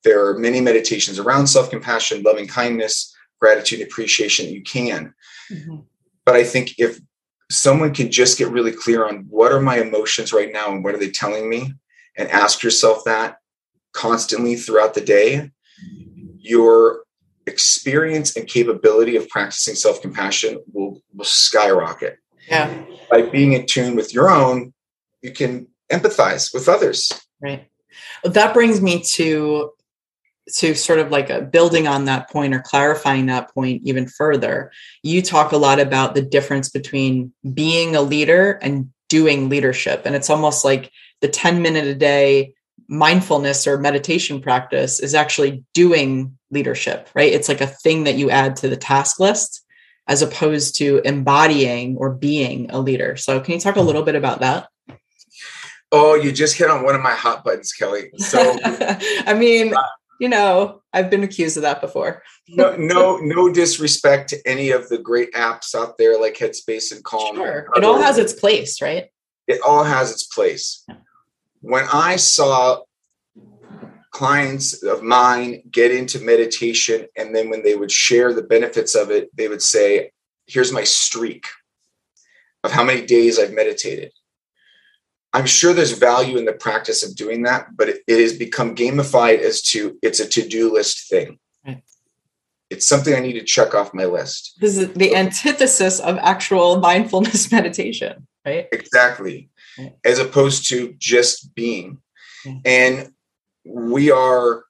There 0.02 0.26
are 0.26 0.38
many 0.38 0.60
meditations 0.60 1.18
around 1.18 1.46
self-compassion, 1.46 2.22
loving 2.22 2.46
kindness, 2.46 3.14
gratitude 3.40 3.80
and 3.80 3.88
appreciation 3.88 4.48
you 4.48 4.62
can. 4.62 5.14
Mm-hmm. 5.50 5.76
But 6.24 6.36
I 6.36 6.44
think 6.44 6.78
if 6.78 7.00
someone 7.50 7.94
can 7.94 8.10
just 8.10 8.38
get 8.38 8.50
really 8.50 8.72
clear 8.72 9.06
on 9.06 9.26
what 9.28 9.52
are 9.52 9.60
my 9.60 9.78
emotions 9.78 10.32
right 10.32 10.52
now 10.52 10.72
and 10.72 10.82
what 10.82 10.94
are 10.94 10.98
they 10.98 11.10
telling 11.10 11.48
me, 11.48 11.72
and 12.16 12.30
ask 12.30 12.62
yourself 12.62 13.04
that 13.04 13.36
constantly 13.96 14.54
throughout 14.54 14.94
the 14.94 15.00
day, 15.00 15.50
your 16.38 17.04
experience 17.46 18.36
and 18.36 18.46
capability 18.46 19.16
of 19.16 19.28
practicing 19.28 19.74
self 19.74 20.00
compassion 20.00 20.60
will, 20.72 21.00
will 21.14 21.24
skyrocket. 21.24 22.18
Yeah. 22.48 22.84
By 23.10 23.22
being 23.22 23.54
in 23.54 23.66
tune 23.66 23.96
with 23.96 24.14
your 24.14 24.30
own, 24.30 24.72
you 25.22 25.32
can 25.32 25.66
empathize 25.90 26.52
with 26.54 26.68
others. 26.68 27.10
Right. 27.40 27.68
Well, 28.22 28.32
that 28.34 28.54
brings 28.54 28.80
me 28.80 29.02
to 29.02 29.72
to 30.58 30.74
sort 30.74 31.00
of 31.00 31.10
like 31.10 31.28
a 31.28 31.40
building 31.40 31.88
on 31.88 32.04
that 32.04 32.30
point 32.30 32.54
or 32.54 32.60
clarifying 32.60 33.26
that 33.26 33.52
point 33.52 33.82
even 33.84 34.06
further, 34.06 34.70
you 35.02 35.20
talk 35.20 35.50
a 35.50 35.56
lot 35.56 35.80
about 35.80 36.14
the 36.14 36.22
difference 36.22 36.68
between 36.68 37.32
being 37.52 37.96
a 37.96 38.00
leader 38.00 38.52
and 38.62 38.88
doing 39.08 39.48
leadership. 39.48 40.02
And 40.04 40.14
it's 40.14 40.30
almost 40.30 40.64
like 40.64 40.92
the 41.20 41.26
10 41.26 41.62
minute 41.62 41.86
a 41.86 41.96
day 41.96 42.54
mindfulness 42.88 43.66
or 43.66 43.78
meditation 43.78 44.40
practice 44.40 45.00
is 45.00 45.14
actually 45.14 45.64
doing 45.74 46.36
leadership, 46.50 47.08
right? 47.14 47.32
It's 47.32 47.48
like 47.48 47.60
a 47.60 47.66
thing 47.66 48.04
that 48.04 48.16
you 48.16 48.30
add 48.30 48.56
to 48.56 48.68
the 48.68 48.76
task 48.76 49.18
list 49.18 49.64
as 50.08 50.22
opposed 50.22 50.76
to 50.76 51.00
embodying 51.04 51.96
or 51.96 52.10
being 52.10 52.70
a 52.70 52.78
leader. 52.78 53.16
So, 53.16 53.40
can 53.40 53.54
you 53.54 53.60
talk 53.60 53.76
a 53.76 53.80
little 53.80 54.02
bit 54.02 54.14
about 54.14 54.40
that? 54.40 54.68
Oh, 55.92 56.14
you 56.14 56.32
just 56.32 56.56
hit 56.56 56.70
on 56.70 56.84
one 56.84 56.94
of 56.94 57.00
my 57.00 57.12
hot 57.12 57.44
buttons, 57.44 57.72
Kelly. 57.72 58.10
So, 58.18 58.56
I 58.64 59.34
mean, 59.34 59.74
uh, 59.74 59.82
you 60.20 60.28
know, 60.28 60.82
I've 60.92 61.10
been 61.10 61.22
accused 61.24 61.56
of 61.56 61.62
that 61.62 61.80
before. 61.80 62.22
no, 62.48 62.76
no, 62.76 63.16
no 63.18 63.52
disrespect 63.52 64.30
to 64.30 64.48
any 64.48 64.70
of 64.70 64.88
the 64.88 64.98
great 64.98 65.32
apps 65.32 65.74
out 65.74 65.98
there 65.98 66.20
like 66.20 66.36
Headspace 66.36 66.92
and 66.92 67.04
Calm. 67.04 67.36
Sure. 67.36 67.68
It 67.74 67.84
all 67.84 68.00
has 68.00 68.18
its 68.18 68.32
place, 68.32 68.80
right? 68.80 69.08
It 69.46 69.60
all 69.62 69.84
has 69.84 70.10
its 70.10 70.24
place. 70.24 70.84
When 71.60 71.84
I 71.92 72.16
saw 72.16 72.82
clients 74.10 74.82
of 74.82 75.02
mine 75.02 75.62
get 75.70 75.90
into 75.90 76.18
meditation, 76.20 77.06
and 77.16 77.34
then 77.34 77.50
when 77.50 77.62
they 77.62 77.74
would 77.74 77.90
share 77.90 78.32
the 78.32 78.42
benefits 78.42 78.94
of 78.94 79.10
it, 79.10 79.28
they 79.36 79.48
would 79.48 79.62
say, 79.62 80.10
Here's 80.46 80.72
my 80.72 80.84
streak 80.84 81.46
of 82.62 82.70
how 82.70 82.84
many 82.84 83.04
days 83.04 83.38
I've 83.38 83.52
meditated. 83.52 84.12
I'm 85.32 85.44
sure 85.44 85.74
there's 85.74 85.92
value 85.92 86.38
in 86.38 86.46
the 86.46 86.52
practice 86.52 87.06
of 87.06 87.14
doing 87.14 87.42
that, 87.42 87.76
but 87.76 87.90
it, 87.90 88.00
it 88.06 88.20
has 88.20 88.32
become 88.38 88.74
gamified 88.74 89.40
as 89.40 89.60
to 89.62 89.98
it's 90.02 90.20
a 90.20 90.26
to-do 90.26 90.72
list 90.72 91.10
thing. 91.10 91.38
Right. 91.66 91.82
It's 92.70 92.88
something 92.88 93.14
I 93.14 93.20
need 93.20 93.34
to 93.34 93.44
check 93.44 93.74
off 93.74 93.92
my 93.92 94.06
list. 94.06 94.56
This 94.60 94.78
is 94.78 94.92
the 94.94 95.14
antithesis 95.14 96.00
of 96.00 96.16
actual 96.18 96.80
mindfulness 96.80 97.52
meditation, 97.52 98.26
right? 98.46 98.66
Exactly. 98.72 99.50
Right. 99.78 99.94
As 100.04 100.18
opposed 100.18 100.68
to 100.70 100.94
just 100.98 101.54
being. 101.54 101.98
And 102.64 103.12
we 103.64 104.12
are 104.12 104.64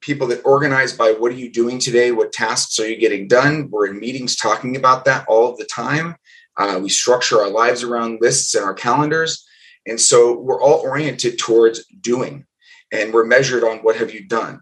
people 0.00 0.26
that 0.28 0.44
organize 0.44 0.92
by 0.92 1.12
what 1.12 1.30
are 1.30 1.36
you 1.36 1.50
doing 1.50 1.78
today? 1.78 2.10
What 2.10 2.32
tasks 2.32 2.80
are 2.80 2.88
you 2.88 2.96
getting 2.96 3.28
done? 3.28 3.68
We're 3.70 3.86
in 3.86 4.00
meetings 4.00 4.34
talking 4.34 4.76
about 4.76 5.04
that 5.04 5.24
all 5.28 5.48
of 5.48 5.56
the 5.56 5.64
time. 5.66 6.16
Uh, 6.56 6.80
we 6.82 6.88
structure 6.88 7.38
our 7.38 7.50
lives 7.50 7.84
around 7.84 8.18
lists 8.20 8.54
and 8.54 8.64
our 8.64 8.74
calendars 8.74 9.46
and 9.86 10.00
so 10.00 10.38
we're 10.38 10.60
all 10.60 10.80
oriented 10.80 11.38
towards 11.38 11.84
doing 12.00 12.46
and 12.92 13.12
we're 13.12 13.24
measured 13.24 13.64
on 13.64 13.78
what 13.78 13.96
have 13.96 14.12
you 14.12 14.26
done. 14.26 14.60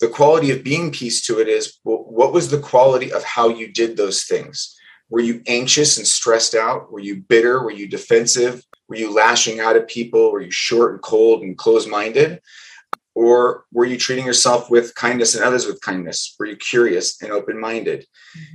The 0.00 0.08
quality 0.08 0.50
of 0.50 0.62
being 0.62 0.92
piece 0.92 1.26
to 1.26 1.40
it 1.40 1.48
is 1.48 1.78
well, 1.84 2.04
what 2.08 2.32
was 2.32 2.50
the 2.50 2.60
quality 2.60 3.12
of 3.12 3.24
how 3.24 3.48
you 3.48 3.72
did 3.72 3.96
those 3.96 4.24
things? 4.24 4.76
Were 5.10 5.20
you 5.20 5.42
anxious 5.46 5.96
and 5.96 6.06
stressed 6.06 6.54
out? 6.54 6.92
Were 6.92 7.00
you 7.00 7.16
bitter? 7.16 7.62
Were 7.62 7.70
you 7.70 7.88
defensive? 7.88 8.64
Were 8.88 8.96
you 8.96 9.14
lashing 9.14 9.60
out 9.60 9.76
at 9.76 9.88
people? 9.88 10.32
Were 10.32 10.42
you 10.42 10.50
short 10.50 10.92
and 10.92 11.02
cold 11.02 11.42
and 11.42 11.56
closed 11.56 11.88
minded? 11.88 12.40
Or 13.14 13.64
were 13.72 13.84
you 13.84 13.96
treating 13.96 14.24
yourself 14.24 14.70
with 14.70 14.94
kindness 14.94 15.34
and 15.34 15.44
others 15.44 15.66
with 15.66 15.80
kindness? 15.80 16.36
Were 16.38 16.46
you 16.46 16.56
curious 16.56 17.20
and 17.20 17.32
open 17.32 17.58
minded? 17.58 18.06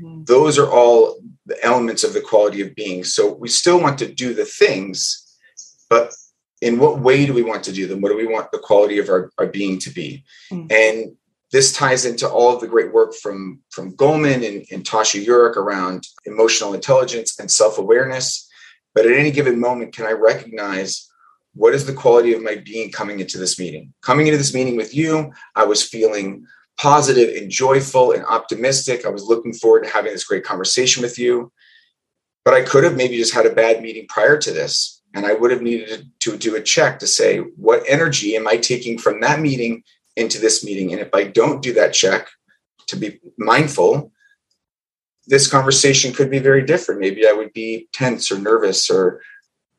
Mm-hmm. 0.02 0.24
Those 0.24 0.58
are 0.58 0.72
all 0.72 1.20
the 1.46 1.62
elements 1.66 2.06
of 2.06 2.14
the 2.14 2.22
quality 2.22 2.62
of 2.62 2.74
being. 2.74 3.04
So 3.04 3.34
we 3.34 3.50
still 3.50 3.82
want 3.82 3.98
to 4.00 4.08
do 4.08 4.34
the 4.34 4.46
things, 4.46 5.38
but 5.90 6.14
in 6.62 6.80
what 6.80 7.00
way 7.00 7.26
do 7.26 7.34
we 7.34 7.44
want 7.44 7.64
to 7.66 7.74
do 7.74 7.88
them? 7.88 8.00
What 8.00 8.10
do 8.10 8.18
we 8.18 8.26
want 8.26 8.52
the 8.52 8.60
quality 8.60 9.00
of 9.00 9.10
our, 9.10 9.32
our 9.38 9.48
being 9.48 9.80
to 9.80 9.90
be? 9.90 10.24
Mm-hmm. 10.50 10.68
And 10.72 11.18
this 11.54 11.72
ties 11.72 12.04
into 12.04 12.28
all 12.28 12.54
of 12.54 12.60
the 12.60 12.68
great 12.68 12.92
work 12.92 13.14
from, 13.14 13.60
from 13.70 13.96
Goleman 13.96 14.46
and, 14.46 14.66
and 14.72 14.84
Tasha 14.84 15.24
Eurich 15.24 15.56
around 15.56 16.08
emotional 16.26 16.74
intelligence 16.74 17.40
and 17.40 17.50
self 17.50 17.78
awareness. 17.78 18.50
But 18.96 19.06
at 19.06 19.16
any 19.16 19.32
given 19.32 19.60
moment, 19.60 19.94
can 19.94 20.08
I 20.08 20.14
recognize 20.14 21.08
what 21.54 21.76
is 21.76 21.86
the 21.86 21.94
quality 21.94 22.34
of 22.34 22.42
my 22.42 22.56
being 22.56 22.92
coming 22.92 23.20
into 23.20 23.38
this 23.38 23.60
meeting? 23.60 23.94
Coming 24.02 24.26
into 24.26 24.40
this 24.40 24.56
meeting 24.56 24.76
with 24.76 24.96
you, 24.96 25.32
I 25.56 25.66
was 25.66 25.88
feeling 25.88 26.44
positive 26.80 27.38
and 27.38 27.52
joyful 27.52 28.14
and 28.14 28.26
optimistic. 28.26 29.06
I 29.06 29.10
was 29.10 29.24
looking 29.24 29.54
forward 29.54 29.84
to 29.84 29.92
having 29.92 30.12
this 30.12 30.24
great 30.24 30.44
conversation 30.44 31.04
with 31.04 31.20
you. 31.20 31.52
But 32.46 32.56
I 32.56 32.64
could 32.64 32.84
have 32.84 32.98
maybe 32.98 33.18
just 33.18 33.34
had 33.34 33.46
a 33.46 33.54
bad 33.54 33.84
meeting 33.84 34.08
prior 34.10 34.40
to 34.40 34.52
this. 34.52 35.04
And 35.14 35.24
I 35.24 35.34
would 35.34 35.52
have 35.52 35.62
needed 35.62 36.10
to 36.22 36.36
do 36.36 36.56
a 36.56 36.62
check 36.62 36.98
to 37.00 37.08
say, 37.08 37.38
what 37.38 37.84
energy 37.88 38.36
am 38.36 38.48
I 38.48 38.58
taking 38.58 38.98
from 38.98 39.22
that 39.22 39.40
meeting 39.40 39.84
into 40.16 40.40
this 40.40 40.64
meeting? 40.64 40.92
And 40.92 41.02
if 41.02 41.10
I 41.14 41.24
don't 41.24 41.62
do 41.62 41.74
that 41.74 41.94
check, 41.94 42.28
to 42.88 42.96
be 42.96 43.20
mindful, 43.38 44.12
this 45.28 45.48
conversation 45.48 46.14
could 46.14 46.30
be 46.30 46.40
very 46.40 46.64
different. 46.66 47.02
Maybe 47.02 47.28
I 47.28 47.32
would 47.32 47.54
be 47.54 47.88
tense 47.94 48.32
or 48.32 48.38
nervous 48.38 48.90
or, 48.90 49.22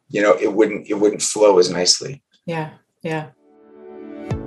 you 0.09 0.23
know, 0.23 0.33
it 0.41 0.53
wouldn't 0.53 0.88
it 0.88 0.95
wouldn't 0.95 1.23
flow 1.23 1.59
as 1.59 1.71
nicely. 1.71 2.23
Yeah. 2.47 2.71
Yeah. 3.03 3.31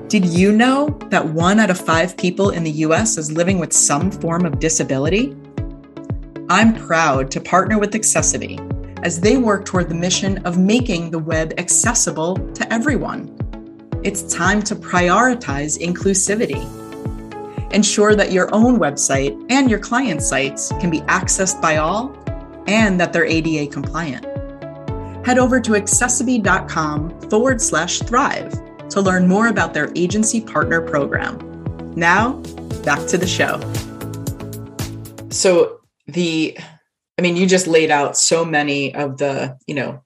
Did 0.08 0.26
you 0.26 0.52
know 0.52 0.98
that 1.10 1.28
one 1.28 1.60
out 1.60 1.70
of 1.70 1.80
five 1.80 2.18
people 2.18 2.50
in 2.50 2.64
the 2.64 2.72
US 2.72 3.18
is 3.18 3.32
living 3.32 3.60
with 3.60 3.74
some 3.74 4.10
form 4.10 4.46
of 4.46 4.60
disability? 4.60 5.36
I'm 6.50 6.74
proud 6.74 7.30
to 7.32 7.42
partner 7.42 7.78
with 7.78 7.94
Accessibility 7.94 8.58
as 9.04 9.20
they 9.20 9.38
work 9.38 9.66
toward 9.66 9.90
the 9.90 9.96
mission 9.96 10.38
of 10.40 10.58
making 10.58 11.12
the 11.12 11.20
web 11.20 11.54
accessible 11.58 12.36
to 12.54 12.74
everyone. 12.74 13.37
It's 14.08 14.24
time 14.34 14.62
to 14.64 14.74
prioritize 14.74 15.78
inclusivity. 15.78 16.64
Ensure 17.74 18.16
that 18.16 18.32
your 18.32 18.48
own 18.56 18.80
website 18.80 19.36
and 19.50 19.70
your 19.70 19.80
client 19.80 20.22
sites 20.24 20.70
can 20.80 20.90
be 20.90 21.02
accessed 21.02 21.62
by 21.62 21.76
all 21.76 22.18
and 22.68 23.02
that 23.02 23.12
they're 23.12 23.26
ADA 23.26 23.70
compliant. 23.70 24.26
Head 25.26 25.38
over 25.38 25.60
to 25.60 25.76
accessibility.com 25.76 27.20
forward 27.30 27.62
slash 27.62 28.00
thrive 28.00 28.54
to 28.92 29.02
learn 29.02 29.28
more 29.28 29.48
about 29.48 29.74
their 29.74 29.92
agency 29.94 30.40
partner 30.40 30.80
program. 30.80 31.38
Now, 31.98 32.36
back 32.86 33.06
to 33.10 33.18
the 33.18 33.28
show. 33.28 33.60
So, 35.30 35.82
the, 36.06 36.58
I 37.18 37.22
mean, 37.22 37.36
you 37.36 37.46
just 37.46 37.68
laid 37.68 37.92
out 37.92 38.18
so 38.18 38.46
many 38.46 38.96
of 38.96 39.18
the, 39.18 39.58
you 39.68 39.76
know, 39.76 40.02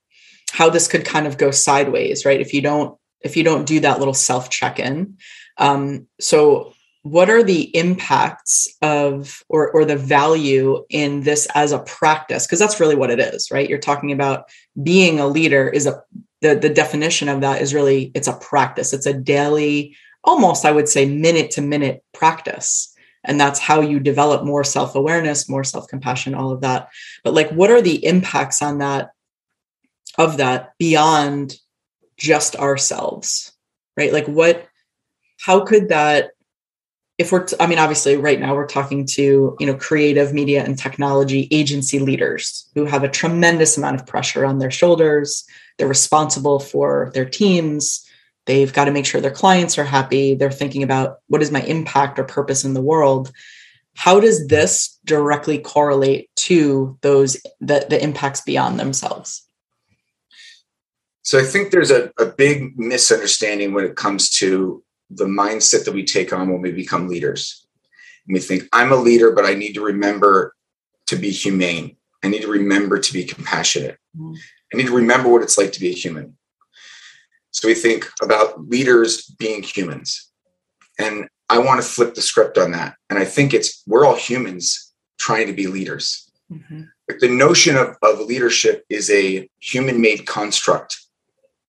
how 0.52 0.72
this 0.72 0.88
could 0.88 1.06
kind 1.06 1.28
of 1.28 1.38
go 1.38 1.52
sideways, 1.52 2.26
right? 2.26 2.42
If 2.42 2.52
you 2.52 2.64
don't, 2.64 2.98
if 3.24 3.38
you 3.38 3.44
don't 3.44 3.66
do 3.66 3.80
that 3.82 4.00
little 4.00 4.14
self 4.14 4.50
check 4.50 4.80
in. 4.80 5.18
Um, 5.58 6.08
so, 6.20 6.74
what 7.04 7.30
are 7.30 7.42
the 7.42 7.76
impacts 7.76 8.68
of 8.82 9.44
or, 9.50 9.72
or 9.72 9.86
the 9.86 9.96
value 9.96 10.86
in 10.90 11.24
this 11.24 11.48
as 11.56 11.72
a 11.72 11.80
practice? 11.80 12.46
Because 12.46 12.60
that's 12.60 12.80
really 12.80 12.96
what 12.96 13.10
it 13.10 13.20
is 13.20 13.50
right? 13.52 13.70
You're 13.70 13.80
talking 13.80 14.12
about 14.12 14.46
being 14.82 15.20
a 15.20 15.28
leader 15.28 15.68
is 15.68 15.88
a 15.88 16.04
the, 16.42 16.56
the 16.56 16.70
definition 16.70 17.30
of 17.30 17.42
that 17.42 17.62
is 17.62 17.74
really 17.74 18.12
it's 18.14 18.28
a 18.28 18.34
practice. 18.34 18.94
It's 18.94 19.06
a 19.06 19.14
daily 19.14 19.96
almost 20.24 20.66
i 20.66 20.72
would 20.72 20.88
say 20.88 21.06
minute 21.06 21.52
to 21.52 21.62
minute 21.62 22.04
practice. 22.14 22.94
And 23.24 23.40
that's 23.40 23.60
how 23.60 23.82
you 23.82 24.00
develop 24.00 24.44
more 24.44 24.64
self-awareness 24.64 25.50
more 25.50 25.64
self-compassion 25.64 26.36
all 26.36 26.52
of 26.52 26.62
that. 26.62 26.90
But 27.24 27.34
like 27.34 27.50
what 27.52 27.72
are 27.72 27.82
the 27.82 28.04
impacts 28.06 28.62
on 28.62 28.80
that 28.80 29.12
of 30.18 30.38
that 30.38 30.74
beyond 30.78 31.56
just 32.22 32.56
ourselves 32.56 33.52
right? 33.98 34.14
Like 34.14 34.28
what 34.28 34.68
how 35.40 35.62
could 35.66 35.90
that 35.90 36.32
if 37.18 37.32
we're 37.32 37.44
t- 37.46 37.56
i 37.60 37.68
mean 37.68 37.78
obviously 37.78 38.16
right 38.16 38.40
now 38.40 38.56
we're 38.56 38.68
talking 38.68 39.06
to 39.06 39.56
you 39.60 39.66
know 39.66 39.76
creative 39.76 40.34
media 40.34 40.64
and 40.64 40.78
technology 40.78 41.48
agency 41.52 42.00
leaders 42.00 42.70
who 42.74 42.86
have 42.86 43.04
a 43.04 43.10
tremendous 43.10 43.78
amount 43.78 44.00
of 44.00 44.08
pressure 44.08 44.46
on 44.46 44.60
their 44.60 44.72
shoulders. 44.72 45.44
They're 45.78 45.88
responsible 45.88 46.60
for 46.60 47.12
their 47.14 47.26
teams. 47.26 48.06
They've 48.46 48.74
got 48.74 48.86
to 48.86 48.92
make 48.92 49.06
sure 49.06 49.22
their 49.22 49.32
clients 49.32 49.78
are 49.78 49.84
happy. 49.84 50.34
They're 50.34 50.52
thinking 50.52 50.84
about 50.84 51.18
what 51.28 51.42
is 51.42 51.52
my 51.52 51.62
impact 51.62 52.18
or 52.18 52.24
purpose 52.24 52.64
in 52.66 52.74
the 52.74 52.82
world. 52.82 53.32
How 53.96 54.20
does 54.20 54.48
this 54.48 55.00
directly 55.06 55.60
correlate 55.60 56.30
to 56.48 56.98
those 57.02 57.38
the, 57.60 57.86
the 57.88 58.02
impacts 58.02 58.42
beyond 58.42 58.80
themselves 58.80 59.48
so 61.24 61.40
i 61.40 61.44
think 61.44 61.72
there's 61.72 61.92
a, 61.92 62.12
a 62.18 62.26
big 62.26 62.78
misunderstanding 62.78 63.74
when 63.74 63.86
it 63.86 63.96
comes 63.96 64.30
to 64.30 64.84
the 65.14 65.26
mindset 65.26 65.86
that 65.86 65.94
we 65.94 66.04
take 66.04 66.32
on 66.32 66.50
when 66.50 66.62
we 66.62 66.72
become 66.72 67.08
leaders. 67.08 67.68
And 68.28 68.34
we 68.34 68.40
think, 68.40 68.64
I'm 68.72 68.92
a 68.92 68.96
leader, 68.96 69.32
but 69.32 69.46
I 69.46 69.54
need 69.54 69.74
to 69.74 69.82
remember 69.82 70.56
to 71.08 71.16
be 71.16 71.32
humane. 71.32 71.98
I 72.24 72.30
need 72.30 72.44
to 72.44 72.48
remember 72.48 73.00
to 73.00 73.14
be 73.14 73.26
compassionate. 73.26 73.98
Mm-hmm. 74.18 74.36
I 74.74 74.78
need 74.78 74.88
to 74.88 74.96
remember 74.96 75.30
what 75.30 75.42
it's 75.42 75.58
like 75.58 75.74
to 75.74 75.80
be 75.80 75.90
a 75.90 75.94
human. 75.94 76.38
So 77.52 77.68
we 77.68 77.74
think 77.74 78.10
about 78.22 78.70
leaders 78.70 79.26
being 79.26 79.62
humans. 79.62 80.32
And 80.98 81.28
I 81.50 81.58
want 81.58 81.82
to 81.82 81.88
flip 81.88 82.14
the 82.16 82.22
script 82.22 82.58
on 82.58 82.72
that. 82.72 82.96
And 83.10 83.20
I 83.20 83.26
think 83.26 83.54
it's 83.54 83.84
we're 83.86 84.06
all 84.06 84.16
humans 84.16 84.94
trying 85.18 85.48
to 85.48 85.54
be 85.54 85.68
leaders. 85.68 86.32
Mm-hmm. 86.50 86.84
But 87.08 87.20
the 87.20 87.28
notion 87.28 87.76
of, 87.76 87.98
of 88.02 88.22
leadership 88.22 88.86
is 88.90 89.10
a 89.10 89.50
human 89.60 90.00
made 90.00 90.26
construct, 90.26 90.98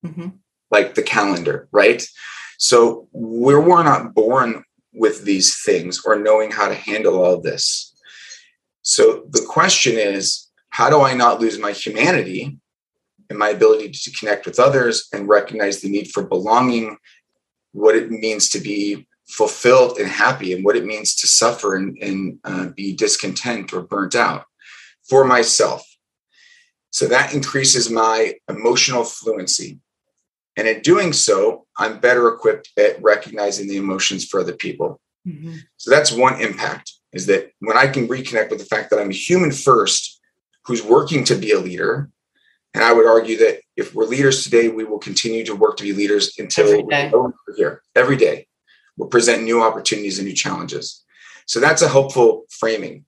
mm-hmm. 0.05 0.29
like 0.71 0.95
the 0.95 1.03
calendar, 1.03 1.69
right? 1.73 2.03
So 2.59 3.09
we're, 3.13 3.61
we're 3.61 3.83
not 3.83 4.15
born 4.15 4.65
with 4.93 5.25
these 5.25 5.63
things 5.63 6.03
or 6.05 6.17
knowing 6.17 6.51
how 6.51 6.69
to 6.69 6.75
handle 6.75 7.25
all 7.25 7.41
this. 7.41 7.95
So 8.83 9.25
the 9.31 9.45
question 9.49 9.97
is, 9.97 10.49
how 10.71 10.91
do 10.91 11.01
I 11.01 11.15
not 11.15 11.41
lose 11.41 11.59
my 11.59 11.73
humanity 11.73 12.59
and 13.31 13.39
my 13.39 13.51
ability 13.51 13.91
to 13.91 14.13
connect 14.13 14.47
with 14.47 14.59
others 14.59 15.09
and 15.13 15.29
recognize 15.29 15.81
the 15.81 15.89
need 15.89 16.11
for 16.11 16.23
belonging, 16.23 16.97
what 17.73 17.97
it 17.97 18.11
means 18.11 18.49
to 18.51 18.61
be 18.61 19.07
fulfilled 19.29 19.99
and 19.99 20.09
happy, 20.09 20.53
and 20.53 20.65
what 20.65 20.77
it 20.77 20.85
means 20.85 21.15
to 21.17 21.27
suffer 21.27 21.75
and, 21.75 21.97
and 22.03 22.39
uh, 22.45 22.67
be 22.77 22.95
discontent 22.95 23.73
or 23.73 23.83
burnt 23.83 24.15
out 24.15 24.45
for 25.09 25.25
myself. 25.25 25.87
So 26.91 27.07
that 27.07 27.33
increases 27.33 27.91
my 27.91 28.35
emotional 28.49 29.05
fluency. 29.05 29.81
And 30.57 30.69
in 30.69 30.81
doing 30.81 31.13
so, 31.13 31.67
I'm 31.79 31.99
better 31.99 32.29
equipped 32.29 32.71
at 32.79 33.03
recognizing 33.03 33.69
the 33.69 33.79
emotions 33.79 34.25
for 34.25 34.41
other 34.41 34.53
people. 34.53 35.01
Mm-hmm. 35.27 35.57
So 35.77 35.91
that's 35.91 36.13
one 36.13 36.41
impact 36.41 36.93
is 37.13 37.27
that 37.27 37.51
when 37.61 37.77
I 37.77 37.87
can 37.87 38.09
reconnect 38.09 38.51
with 38.51 38.59
the 38.59 38.65
fact 38.65 38.91
that 38.91 38.99
I'm 38.99 39.11
a 39.11 39.15
human 39.15 39.53
first 39.53 40.21
who's 40.65 40.83
working 40.83 41.25
to 41.25 41.35
be 41.35 41.53
a 41.53 41.59
leader, 41.59 42.11
and 42.75 42.83
I 42.83 42.93
would 42.93 43.07
argue 43.07 43.37
that 43.39 43.61
if 43.77 43.95
we're 43.95 44.07
leaders 44.07 44.45
today, 44.45 44.69
we 44.69 44.85
will 44.85 44.99
continue 44.99 45.45
to 45.45 45.55
work 45.55 45.77
to 45.77 45.83
be 45.83 45.93
leaders 45.93 46.33
until 46.39 46.85
we're 46.85 47.33
here 47.57 47.83
every 47.95 48.17
day. 48.17 48.47
We'll 48.97 49.09
present 49.09 49.43
new 49.43 49.63
opportunities 49.63 50.19
and 50.19 50.27
new 50.27 50.35
challenges. 50.35 51.05
So 51.47 51.61
that's 51.61 51.83
a 51.83 51.89
helpful 51.89 52.45
framing. 52.51 53.05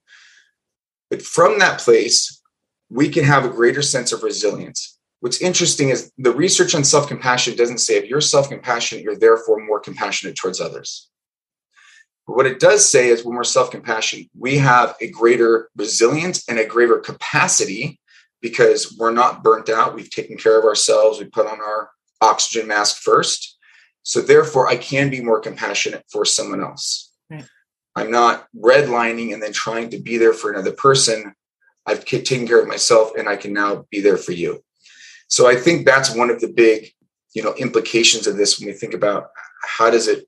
But 1.11 1.22
from 1.22 1.59
that 1.59 1.80
place, 1.80 2.42
we 2.90 3.09
can 3.09 3.24
have 3.24 3.44
a 3.44 3.50
greater 3.50 3.83
sense 3.83 4.12
of 4.12 4.22
resilience 4.22 4.93
what's 5.25 5.41
interesting 5.41 5.89
is 5.89 6.13
the 6.19 6.31
research 6.31 6.75
on 6.75 6.85
self 6.85 7.09
compassion 7.09 7.57
doesn't 7.57 7.79
say 7.79 7.97
if 7.97 8.05
you're 8.05 8.21
self 8.21 8.51
compassionate, 8.51 9.03
you're 9.03 9.17
therefore 9.17 9.65
more 9.65 9.81
compassionate 9.81 10.37
towards 10.37 10.61
others. 10.61 11.09
But 12.27 12.37
what 12.37 12.45
it 12.45 12.61
does 12.61 12.87
say 12.87 13.09
is 13.09 13.25
when 13.25 13.35
we're 13.35 13.45
self 13.45 13.71
compassionate, 13.71 14.29
we 14.39 14.59
have 14.59 14.95
a 15.01 15.11
greater 15.11 15.71
resilience 15.77 16.47
and 16.47 16.59
a 16.59 16.67
greater 16.67 16.99
capacity 16.99 17.99
because 18.43 18.95
we're 18.99 19.13
not 19.13 19.43
burnt 19.43 19.71
out. 19.71 19.95
We've 19.95 20.11
taken 20.11 20.37
care 20.37 20.59
of 20.59 20.67
ourselves. 20.67 21.19
We 21.19 21.25
put 21.25 21.47
on 21.47 21.59
our 21.59 21.89
oxygen 22.21 22.69
mask 22.69 22.99
first. 22.99 23.57
So 24.03 24.21
therefore, 24.21 24.69
I 24.69 24.77
can 24.77 25.09
be 25.09 25.23
more 25.23 25.41
compassionate 25.41 26.05
for 26.13 26.27
someone 26.27 26.63
else. 26.63 27.11
Right. 27.31 27.47
I'm 27.97 28.11
not 28.11 28.47
redlining 28.55 29.33
and 29.33 29.43
then 29.43 29.55
trying 29.55 29.89
to 29.89 29.99
be 29.99 30.19
there 30.19 30.35
for 30.35 30.53
another 30.53 30.73
person. 30.73 31.33
I've 31.87 32.05
taken 32.05 32.47
care 32.47 32.61
of 32.61 32.69
myself 32.69 33.13
and 33.17 33.27
I 33.27 33.37
can 33.37 33.55
now 33.55 33.87
be 33.91 34.03
there 34.03 34.19
for 34.19 34.33
you. 34.33 34.61
So 35.29 35.49
I 35.49 35.57
think 35.57 35.87
that's 35.87 36.15
one 36.15 36.31
of 36.31 36.41
the 36.41 36.49
big, 36.49 36.93
you 37.35 37.43
know, 37.43 37.55
implications 37.55 38.27
of 38.27 38.37
this 38.37 38.59
when 38.59 38.69
we 38.69 38.73
think 38.73 38.95
about 38.95 39.29
how 39.67 39.91
does 39.91 40.09
it 40.09 40.27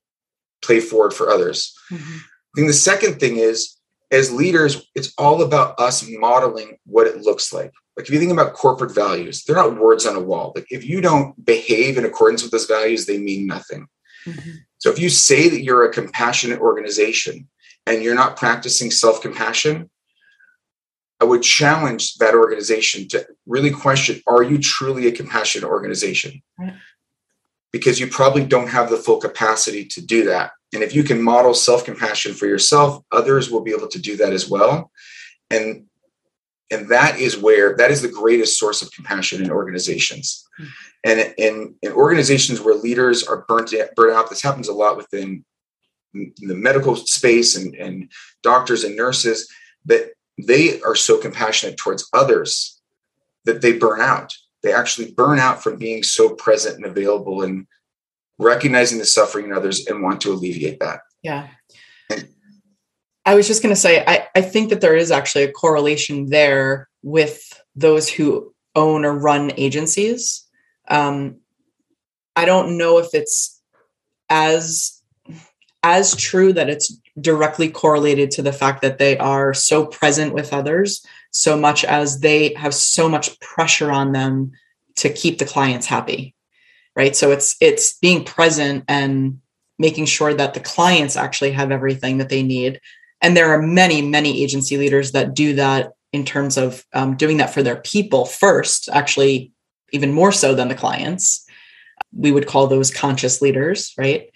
play 0.63 0.81
forward 0.81 1.13
for 1.13 1.31
others. 1.31 1.75
Mm-hmm. 1.91 2.17
I 2.17 2.53
think 2.55 2.69
the 2.69 2.75
second 2.75 3.21
thing 3.21 3.37
is 3.37 3.77
as 4.11 4.33
leaders, 4.33 4.89
it's 4.95 5.13
all 5.19 5.43
about 5.43 5.79
us 5.79 6.05
modeling 6.09 6.79
what 6.87 7.07
it 7.07 7.19
looks 7.19 7.53
like. 7.53 7.73
Like 7.97 8.07
if 8.07 8.11
you 8.11 8.19
think 8.19 8.33
about 8.33 8.55
corporate 8.55 8.95
values, 8.95 9.45
they're 9.45 9.57
not 9.57 9.79
words 9.79 10.07
on 10.07 10.17
a 10.17 10.21
wall. 10.21 10.53
Like 10.55 10.67
if 10.71 10.85
you 10.85 11.01
don't 11.01 11.45
behave 11.45 11.99
in 11.99 12.05
accordance 12.05 12.43
with 12.43 12.53
those 12.53 12.67
values, 12.67 13.07
they 13.07 13.19
mean 13.19 13.47
nothing. 13.47 13.87
Mm-hmm. 14.27 14.51
So 14.79 14.91
if 14.91 14.99
you 14.99 15.09
say 15.09 15.49
that 15.49 15.63
you're 15.63 15.85
a 15.85 15.93
compassionate 15.93 16.61
organization 16.61 17.49
and 17.87 18.03
you're 18.03 18.15
not 18.15 18.37
practicing 18.37 18.91
self-compassion, 18.91 19.91
I 21.21 21.25
would 21.25 21.43
challenge 21.43 22.17
that 22.17 22.35
organization 22.35 23.09
to 23.09 23.27
really 23.47 23.71
question 23.71 24.21
are 24.27 24.43
you 24.43 24.59
truly 24.59 25.07
a 25.07 25.13
compassionate 25.13 25.69
organization? 25.69 26.43
Right. 26.59 26.75
Because 27.73 27.99
you 27.99 28.07
probably 28.07 28.45
don't 28.45 28.69
have 28.69 28.91
the 28.91 28.97
full 28.97 29.19
capacity 29.19 29.85
to 29.87 30.01
do 30.01 30.25
that. 30.27 30.53
And 30.73 30.83
if 30.83 30.95
you 30.95 31.03
can 31.03 31.23
model 31.23 31.55
self 31.55 31.85
compassion 31.85 32.35
for 32.35 32.47
yourself, 32.47 33.03
others 33.13 33.51
will 33.51 33.63
be 33.63 33.73
able 33.73 33.89
to 33.89 33.99
do 33.99 34.17
that 34.19 34.33
as 34.33 34.49
well. 34.49 34.91
And 35.51 35.87
and 36.71 36.89
that 36.89 37.19
is 37.19 37.39
where 37.39 37.77
that 37.77 37.91
is 37.91 38.03
the 38.03 38.09
greatest 38.09 38.59
source 38.59 38.83
of 38.83 38.91
compassion 38.93 39.43
in 39.43 39.51
organizations 39.51 40.45
mm-hmm. 40.61 40.71
and 41.05 41.35
in, 41.39 41.75
in 41.83 41.93
organizations 41.93 42.61
where 42.61 42.75
leaders 42.75 43.23
are 43.23 43.45
burnt, 43.49 43.73
burnt 43.95 44.17
out 44.17 44.29
this 44.29 44.43
happens 44.43 44.67
a 44.69 44.73
lot 44.73 44.97
within 44.97 45.45
the 46.13 46.55
medical 46.55 46.97
space 46.97 47.57
and, 47.57 47.75
and 47.77 48.11
doctors 48.43 48.85
and 48.85 48.97
nurses 48.97 49.49
that 49.85 50.11
they 50.39 50.81
are 50.83 50.95
so 50.95 51.19
compassionate 51.19 51.77
towards 51.77 52.09
others 52.13 52.81
that 53.45 53.63
they 53.63 53.79
burn 53.79 54.01
out. 54.01 54.35
They 54.63 54.73
actually 54.73 55.13
burn 55.13 55.39
out 55.39 55.63
from 55.63 55.77
being 55.77 56.03
so 56.03 56.35
present 56.35 56.77
and 56.77 56.85
available 56.85 57.43
and 57.43 57.67
recognizing 58.39 58.99
the 58.99 59.07
suffering 59.07 59.47
in 59.47 59.53
others 59.53 59.87
and 59.87 60.03
want 60.03 60.21
to 60.23 60.33
alleviate 60.33 60.81
that. 60.81 61.01
Yeah. 61.23 61.49
I 63.25 63.35
was 63.35 63.49
just 63.49 63.63
going 63.63 63.75
to 63.75 63.81
say, 63.81 64.05
I, 64.07 64.29
I 64.35 64.41
think 64.41 64.71
that 64.71 64.81
there 64.81 64.95
is 64.95 65.11
actually 65.11 65.45
a 65.45 65.53
correlation 65.53 66.27
there 66.27 66.89
with 67.03 67.43
those 67.75 68.09
who 68.09 68.55
own 68.77 69.05
or 69.05 69.19
run 69.19 69.53
agencies. 69.57 70.45
Um, 70.89 71.41
I 72.37 72.45
don't 72.45 72.79
know 72.79 72.99
if 72.99 73.09
it's 73.15 73.61
as 74.29 75.03
as 75.83 76.17
true 76.17 76.53
that 76.53 76.69
it's 76.69 77.01
directly 77.21 77.71
correlated 77.71 78.31
to 78.31 78.43
the 78.43 78.53
fact 78.53 78.83
that 78.83 78.99
they 78.99 79.17
are 79.19 79.55
so 79.55 79.87
present 79.87 80.35
with 80.35 80.53
others 80.53 81.05
so 81.31 81.57
much 81.57 81.85
as 81.85 82.21
they 82.21 82.53
have 82.55 82.75
so 82.75 83.09
much 83.09 83.39
pressure 83.41 83.91
on 83.91 84.13
them 84.13 84.53
to 84.97 85.09
keep 85.11 85.39
the 85.39 85.45
clients 85.45 85.87
happy 85.87 86.35
right? 86.97 87.15
So 87.15 87.31
it's 87.31 87.55
it's 87.61 87.93
being 87.99 88.25
present 88.25 88.85
and 88.89 89.41
making 89.79 90.07
sure 90.07 90.35
that 90.35 90.55
the 90.55 90.61
clients 90.61 91.17
actually 91.17 91.53
have 91.53 91.71
everything 91.71 92.19
that 92.19 92.31
they 92.31 92.43
need. 92.43 92.81
And 93.21 93.37
there 93.37 93.51
are 93.51 93.63
many 93.63 94.03
many 94.03 94.43
agency 94.43 94.79
leaders 94.79 95.13
that 95.13 95.35
do 95.35 95.55
that 95.55 95.93
in 96.13 96.25
terms 96.25 96.57
of 96.57 96.85
um, 96.95 97.17
doing 97.17 97.37
that 97.37 97.53
for 97.53 97.63
their 97.63 97.77
people 97.77 98.25
first 98.25 98.89
actually 98.89 99.53
even 99.93 100.13
more 100.13 100.33
so 100.33 100.55
than 100.55 100.69
the 100.69 100.75
clients. 100.75 101.47
We 102.13 102.33
would 102.33 102.47
call 102.47 102.67
those 102.67 102.91
conscious 102.91 103.43
leaders 103.43 103.93
right 103.99 104.31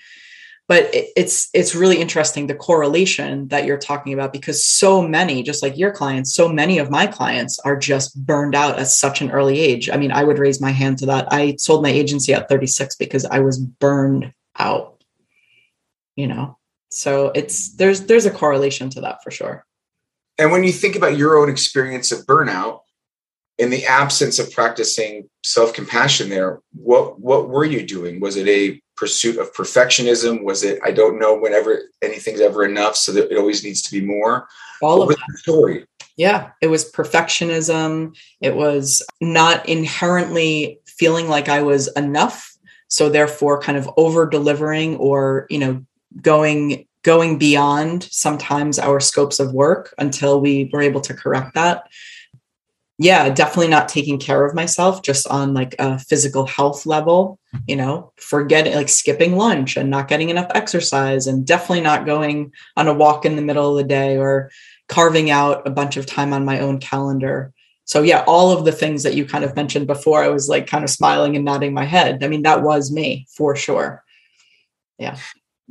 but 0.70 0.88
it's 0.92 1.48
it's 1.52 1.74
really 1.74 2.00
interesting 2.00 2.46
the 2.46 2.54
correlation 2.54 3.48
that 3.48 3.64
you're 3.64 3.76
talking 3.76 4.12
about 4.12 4.32
because 4.32 4.64
so 4.64 5.02
many 5.02 5.42
just 5.42 5.64
like 5.64 5.76
your 5.76 5.90
clients 5.90 6.32
so 6.32 6.48
many 6.48 6.78
of 6.78 6.90
my 6.90 7.08
clients 7.08 7.58
are 7.64 7.76
just 7.76 8.14
burned 8.24 8.54
out 8.54 8.78
at 8.78 8.86
such 8.86 9.20
an 9.20 9.32
early 9.32 9.58
age. 9.58 9.90
I 9.90 9.96
mean 9.96 10.12
i 10.12 10.22
would 10.22 10.38
raise 10.38 10.60
my 10.60 10.70
hand 10.70 10.98
to 10.98 11.06
that. 11.06 11.26
I 11.32 11.56
sold 11.56 11.82
my 11.82 11.90
agency 11.90 12.32
at 12.32 12.48
36 12.48 12.94
because 12.94 13.24
i 13.24 13.40
was 13.40 13.58
burned 13.58 14.32
out 14.58 15.00
you 16.20 16.26
know? 16.28 16.56
So 16.90 17.32
it's 17.34 17.74
there's 17.74 18.02
there's 18.02 18.26
a 18.26 18.30
correlation 18.30 18.90
to 18.90 19.00
that 19.00 19.22
for 19.24 19.30
sure. 19.30 19.64
And 20.38 20.52
when 20.52 20.64
you 20.64 20.72
think 20.72 20.96
about 20.96 21.16
your 21.16 21.38
own 21.38 21.48
experience 21.48 22.12
of 22.12 22.26
burnout 22.26 22.80
in 23.58 23.70
the 23.70 23.86
absence 23.86 24.38
of 24.38 24.50
practicing 24.52 25.28
self-compassion 25.44 26.30
there 26.30 26.60
what 26.72 27.20
what 27.20 27.48
were 27.48 27.64
you 27.64 27.86
doing? 27.86 28.20
Was 28.20 28.36
it 28.36 28.48
a 28.48 28.80
pursuit 29.00 29.38
of 29.38 29.52
perfectionism? 29.54 30.44
Was 30.44 30.62
it 30.62 30.78
I 30.84 30.92
don't 30.92 31.18
know 31.18 31.34
whenever 31.34 31.80
anything's 32.02 32.42
ever 32.42 32.64
enough, 32.64 32.94
so 32.94 33.10
that 33.12 33.32
it 33.32 33.38
always 33.38 33.64
needs 33.64 33.80
to 33.82 33.90
be 33.90 34.06
more? 34.06 34.46
All 34.82 34.98
what 34.98 35.10
of 35.10 35.16
that 35.16 35.38
story. 35.38 35.86
Yeah, 36.16 36.50
it 36.60 36.66
was 36.66 36.92
perfectionism. 36.92 38.14
It 38.42 38.54
was 38.54 39.02
not 39.22 39.66
inherently 39.66 40.80
feeling 40.86 41.28
like 41.28 41.48
I 41.48 41.62
was 41.62 41.88
enough, 41.96 42.54
so 42.88 43.08
therefore 43.08 43.62
kind 43.62 43.78
of 43.78 43.88
over 43.96 44.28
delivering 44.28 44.96
or 44.96 45.46
you 45.48 45.58
know 45.58 45.84
going 46.20 46.86
going 47.02 47.38
beyond 47.38 48.02
sometimes 48.02 48.78
our 48.78 49.00
scopes 49.00 49.40
of 49.40 49.54
work 49.54 49.94
until 49.96 50.42
we 50.42 50.68
were 50.74 50.82
able 50.82 51.00
to 51.00 51.14
correct 51.14 51.54
that 51.54 51.84
yeah, 53.02 53.30
definitely 53.30 53.68
not 53.68 53.88
taking 53.88 54.18
care 54.18 54.44
of 54.44 54.54
myself 54.54 55.02
just 55.02 55.26
on 55.28 55.54
like 55.54 55.74
a 55.78 55.98
physical 55.98 56.46
health 56.46 56.84
level, 56.84 57.38
mm-hmm. 57.54 57.64
you 57.66 57.74
know, 57.74 58.12
forgetting 58.18 58.74
like 58.74 58.90
skipping 58.90 59.36
lunch 59.36 59.78
and 59.78 59.88
not 59.88 60.06
getting 60.06 60.28
enough 60.28 60.50
exercise 60.54 61.26
and 61.26 61.46
definitely 61.46 61.80
not 61.80 62.04
going 62.04 62.52
on 62.76 62.88
a 62.88 62.92
walk 62.92 63.24
in 63.24 63.36
the 63.36 63.42
middle 63.42 63.70
of 63.70 63.78
the 63.78 63.88
day 63.88 64.18
or 64.18 64.50
carving 64.88 65.30
out 65.30 65.66
a 65.66 65.70
bunch 65.70 65.96
of 65.96 66.04
time 66.04 66.34
on 66.34 66.44
my 66.44 66.60
own 66.60 66.78
calendar. 66.78 67.54
So 67.86 68.02
yeah, 68.02 68.22
all 68.26 68.52
of 68.52 68.66
the 68.66 68.72
things 68.72 69.02
that 69.04 69.14
you 69.14 69.24
kind 69.24 69.44
of 69.44 69.56
mentioned 69.56 69.86
before, 69.86 70.22
I 70.22 70.28
was 70.28 70.50
like 70.50 70.66
kind 70.66 70.84
of 70.84 70.90
smiling 70.90 71.36
and 71.36 71.44
nodding 71.44 71.72
my 71.72 71.86
head. 71.86 72.22
I 72.22 72.28
mean, 72.28 72.42
that 72.42 72.62
was 72.62 72.92
me 72.92 73.26
for 73.34 73.56
sure. 73.56 74.04
Yeah 74.98 75.16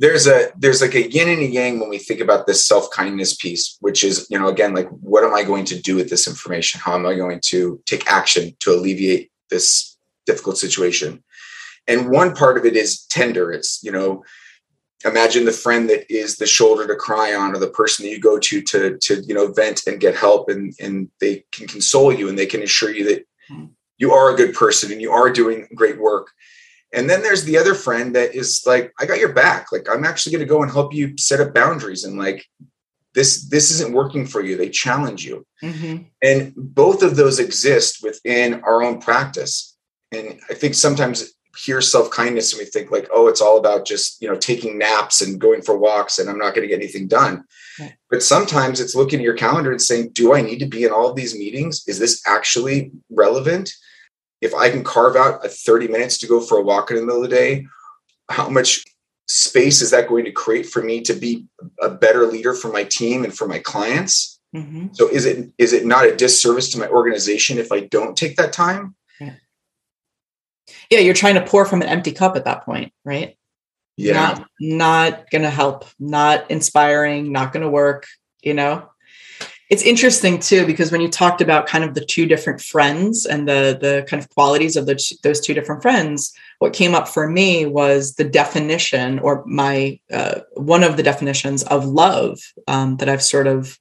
there's 0.00 0.26
a 0.26 0.50
there's 0.56 0.80
like 0.80 0.94
a 0.94 1.10
yin 1.10 1.28
and 1.28 1.42
a 1.42 1.46
yang 1.46 1.78
when 1.78 1.90
we 1.90 1.98
think 1.98 2.20
about 2.20 2.46
this 2.46 2.64
self-kindness 2.64 3.34
piece 3.36 3.76
which 3.80 4.02
is 4.02 4.26
you 4.30 4.38
know 4.38 4.48
again 4.48 4.74
like 4.74 4.88
what 4.88 5.22
am 5.22 5.34
i 5.34 5.44
going 5.44 5.64
to 5.66 5.80
do 5.80 5.94
with 5.94 6.08
this 6.10 6.26
information? 6.26 6.80
How 6.80 6.94
am 6.94 7.06
i 7.06 7.14
going 7.14 7.40
to 7.44 7.80
take 7.86 8.10
action 8.10 8.56
to 8.60 8.72
alleviate 8.72 9.30
this 9.50 9.96
difficult 10.26 10.58
situation? 10.58 11.22
And 11.86 12.10
one 12.10 12.34
part 12.34 12.56
of 12.56 12.64
it 12.64 12.76
is 12.76 13.04
tender. 13.06 13.52
It's 13.52 13.82
you 13.82 13.92
know 13.92 14.24
imagine 15.04 15.44
the 15.44 15.52
friend 15.52 15.88
that 15.88 16.10
is 16.12 16.36
the 16.36 16.46
shoulder 16.46 16.86
to 16.86 16.94
cry 16.94 17.34
on 17.34 17.54
or 17.54 17.58
the 17.58 17.70
person 17.80 18.04
that 18.04 18.10
you 18.10 18.20
go 18.20 18.38
to 18.38 18.62
to 18.62 18.98
to 18.98 19.20
you 19.28 19.34
know 19.34 19.52
vent 19.52 19.82
and 19.86 20.00
get 20.00 20.14
help 20.14 20.48
and 20.48 20.74
and 20.80 21.10
they 21.20 21.44
can 21.52 21.66
console 21.66 22.12
you 22.12 22.28
and 22.28 22.38
they 22.38 22.46
can 22.46 22.62
assure 22.62 22.90
you 22.90 23.04
that 23.04 23.26
hmm. 23.48 23.66
you 23.98 24.12
are 24.12 24.32
a 24.32 24.36
good 24.36 24.54
person 24.54 24.90
and 24.90 25.02
you 25.02 25.12
are 25.12 25.30
doing 25.30 25.68
great 25.74 25.98
work 25.98 26.30
and 26.92 27.08
then 27.08 27.22
there's 27.22 27.44
the 27.44 27.58
other 27.58 27.74
friend 27.74 28.14
that 28.16 28.34
is 28.34 28.62
like, 28.66 28.92
I 28.98 29.06
got 29.06 29.20
your 29.20 29.32
back. 29.32 29.72
Like, 29.72 29.86
I'm 29.90 30.04
actually 30.04 30.32
going 30.32 30.46
to 30.46 30.54
go 30.54 30.62
and 30.62 30.70
help 30.70 30.92
you 30.92 31.16
set 31.16 31.40
up 31.40 31.54
boundaries. 31.54 32.04
And 32.04 32.18
like, 32.18 32.44
this 33.14 33.48
this 33.48 33.70
isn't 33.70 33.92
working 33.92 34.26
for 34.26 34.40
you. 34.40 34.56
They 34.56 34.68
challenge 34.68 35.24
you. 35.24 35.46
Mm-hmm. 35.62 36.04
And 36.22 36.52
both 36.56 37.02
of 37.02 37.16
those 37.16 37.38
exist 37.38 38.02
within 38.02 38.62
our 38.62 38.82
own 38.82 39.00
practice. 39.00 39.76
And 40.12 40.40
I 40.48 40.54
think 40.54 40.74
sometimes 40.74 41.32
hear 41.56 41.80
self-kindness 41.80 42.52
and 42.52 42.60
we 42.60 42.64
think 42.64 42.90
like, 42.90 43.08
oh, 43.12 43.26
it's 43.26 43.40
all 43.40 43.58
about 43.58 43.84
just, 43.84 44.22
you 44.22 44.28
know, 44.28 44.36
taking 44.36 44.78
naps 44.78 45.20
and 45.20 45.40
going 45.40 45.60
for 45.60 45.76
walks 45.76 46.18
and 46.18 46.30
I'm 46.30 46.38
not 46.38 46.54
going 46.54 46.62
to 46.62 46.68
get 46.68 46.80
anything 46.80 47.08
done. 47.08 47.44
Right. 47.78 47.94
But 48.08 48.22
sometimes 48.22 48.80
it's 48.80 48.94
looking 48.94 49.18
at 49.18 49.24
your 49.24 49.36
calendar 49.36 49.72
and 49.72 49.82
saying, 49.82 50.10
do 50.12 50.32
I 50.32 50.40
need 50.40 50.60
to 50.60 50.66
be 50.66 50.84
in 50.84 50.92
all 50.92 51.10
of 51.10 51.16
these 51.16 51.34
meetings? 51.34 51.82
Is 51.86 51.98
this 51.98 52.22
actually 52.26 52.92
relevant? 53.10 53.72
If 54.40 54.54
I 54.54 54.70
can 54.70 54.84
carve 54.84 55.16
out 55.16 55.44
a 55.44 55.48
30 55.48 55.88
minutes 55.88 56.18
to 56.18 56.26
go 56.26 56.40
for 56.40 56.58
a 56.58 56.62
walk 56.62 56.90
in 56.90 56.96
the 56.96 57.02
middle 57.02 57.22
of 57.22 57.28
the 57.28 57.36
day, 57.36 57.66
how 58.28 58.48
much 58.48 58.84
space 59.28 59.80
is 59.80 59.90
that 59.90 60.08
going 60.08 60.24
to 60.24 60.32
create 60.32 60.66
for 60.66 60.82
me 60.82 61.00
to 61.02 61.14
be 61.14 61.46
a 61.80 61.88
better 61.88 62.26
leader 62.26 62.54
for 62.54 62.72
my 62.72 62.84
team 62.84 63.24
and 63.24 63.36
for 63.36 63.46
my 63.46 63.58
clients? 63.58 64.40
Mm-hmm. 64.54 64.88
So 64.92 65.08
is 65.08 65.26
it 65.26 65.52
is 65.58 65.72
it 65.72 65.86
not 65.86 66.06
a 66.06 66.16
disservice 66.16 66.70
to 66.70 66.78
my 66.78 66.88
organization 66.88 67.58
if 67.58 67.70
I 67.70 67.80
don't 67.80 68.16
take 68.16 68.36
that 68.36 68.52
time? 68.52 68.96
Yeah. 69.20 69.34
yeah, 70.90 70.98
you're 71.00 71.14
trying 71.14 71.36
to 71.36 71.44
pour 71.44 71.64
from 71.64 71.82
an 71.82 71.88
empty 71.88 72.12
cup 72.12 72.34
at 72.36 72.44
that 72.46 72.64
point, 72.64 72.92
right? 73.04 73.36
Yeah. 73.96 74.14
Not 74.14 74.46
not 74.60 75.30
gonna 75.30 75.50
help, 75.50 75.84
not 76.00 76.50
inspiring, 76.50 77.30
not 77.30 77.52
gonna 77.52 77.70
work, 77.70 78.06
you 78.42 78.54
know? 78.54 78.89
It's 79.70 79.82
interesting 79.82 80.38
too 80.38 80.66
because 80.66 80.92
when 80.92 81.00
you 81.00 81.08
talked 81.08 81.40
about 81.40 81.66
kind 81.66 81.84
of 81.84 81.94
the 81.94 82.04
two 82.04 82.26
different 82.26 82.60
friends 82.60 83.24
and 83.24 83.48
the 83.48 83.78
the 83.80 84.04
kind 84.08 84.22
of 84.22 84.28
qualities 84.30 84.76
of 84.76 84.86
the, 84.86 85.16
those 85.22 85.40
two 85.40 85.54
different 85.54 85.80
friends 85.80 86.32
what 86.58 86.72
came 86.72 86.94
up 86.94 87.08
for 87.08 87.28
me 87.28 87.64
was 87.64 88.16
the 88.16 88.24
definition 88.24 89.18
or 89.20 89.44
my 89.46 89.98
uh, 90.12 90.40
one 90.54 90.82
of 90.82 90.96
the 90.96 91.02
definitions 91.02 91.62
of 91.64 91.86
love 91.86 92.38
um, 92.68 92.96
that 92.98 93.08
i've 93.08 93.22
sort 93.22 93.46
of 93.46 93.78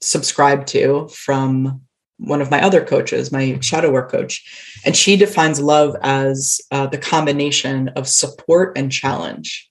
subscribed 0.00 0.68
to 0.68 1.08
from 1.08 1.80
one 2.18 2.40
of 2.40 2.50
my 2.50 2.62
other 2.62 2.84
coaches 2.84 3.32
my 3.32 3.58
shadow 3.60 3.90
work 3.90 4.10
coach. 4.10 4.44
And 4.84 4.96
she 4.96 5.16
defines 5.16 5.60
love 5.60 5.96
as 6.02 6.60
uh, 6.70 6.86
the 6.86 6.98
combination 6.98 7.88
of 7.90 8.08
support 8.08 8.76
and 8.76 8.92
challenge 8.92 9.68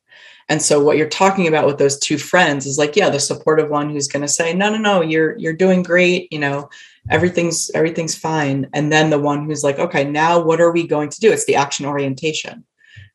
and 0.49 0.61
so 0.61 0.83
what 0.83 0.97
you're 0.97 1.09
talking 1.09 1.47
about 1.47 1.65
with 1.65 1.77
those 1.77 1.97
two 1.99 2.17
friends 2.17 2.65
is 2.65 2.77
like, 2.77 2.95
yeah, 2.95 3.09
the 3.09 3.19
supportive 3.19 3.69
one 3.69 3.89
who's 3.89 4.07
going 4.07 4.21
to 4.21 4.27
say, 4.27 4.53
no, 4.53 4.69
no, 4.69 4.77
no, 4.77 5.01
you're, 5.01 5.37
you're 5.37 5.53
doing 5.53 5.83
great. 5.83 6.31
You 6.31 6.39
know, 6.39 6.69
everything's, 7.09 7.71
everything's 7.71 8.15
fine. 8.15 8.69
And 8.73 8.91
then 8.91 9.09
the 9.09 9.19
one 9.19 9.45
who's 9.45 9.63
like, 9.63 9.79
okay, 9.79 10.03
now 10.03 10.41
what 10.41 10.59
are 10.59 10.71
we 10.71 10.85
going 10.85 11.09
to 11.09 11.19
do? 11.19 11.31
It's 11.31 11.45
the 11.45 11.55
action 11.55 11.85
orientation. 11.85 12.65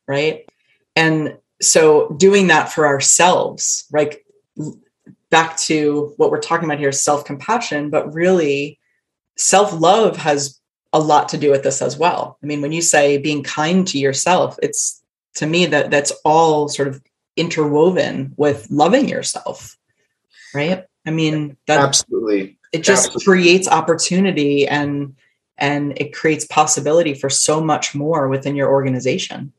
Right. 0.07 0.49
And 0.95 1.37
so 1.61 2.09
doing 2.17 2.47
that 2.47 2.71
for 2.71 2.87
ourselves, 2.87 3.85
like 3.91 4.25
back 5.29 5.55
to 5.57 6.13
what 6.17 6.31
we're 6.31 6.41
talking 6.41 6.65
about 6.65 6.79
here, 6.79 6.91
self-compassion, 6.91 7.91
but 7.91 8.13
really 8.13 8.79
self-love 9.37 10.17
has 10.17 10.59
a 10.91 10.99
lot 10.99 11.29
to 11.29 11.37
do 11.37 11.51
with 11.51 11.61
this 11.61 11.83
as 11.83 11.95
well. 11.95 12.39
I 12.41 12.47
mean, 12.47 12.61
when 12.61 12.71
you 12.71 12.81
say 12.81 13.19
being 13.19 13.43
kind 13.43 13.87
to 13.89 13.99
yourself, 13.99 14.57
it's 14.63 15.03
to 15.35 15.45
me 15.45 15.67
that 15.67 15.91
that's 15.91 16.11
all 16.25 16.67
sort 16.67 16.87
of 16.87 17.01
interwoven 17.39 18.33
with 18.37 18.67
loving 18.69 19.07
yourself 19.07 19.77
right? 20.53 20.85
I 21.05 21.11
mean 21.11 21.57
that 21.67 21.79
absolutely. 21.79 22.57
it 22.71 22.83
just 22.83 23.07
absolutely. 23.07 23.25
creates 23.25 23.67
opportunity 23.67 24.67
and 24.67 25.15
and 25.57 25.99
it 25.99 26.13
creates 26.13 26.45
possibility 26.45 27.13
for 27.13 27.29
so 27.29 27.61
much 27.61 27.93
more 27.93 28.29
within 28.29 28.55
your 28.55 28.69
organization. 28.69 29.53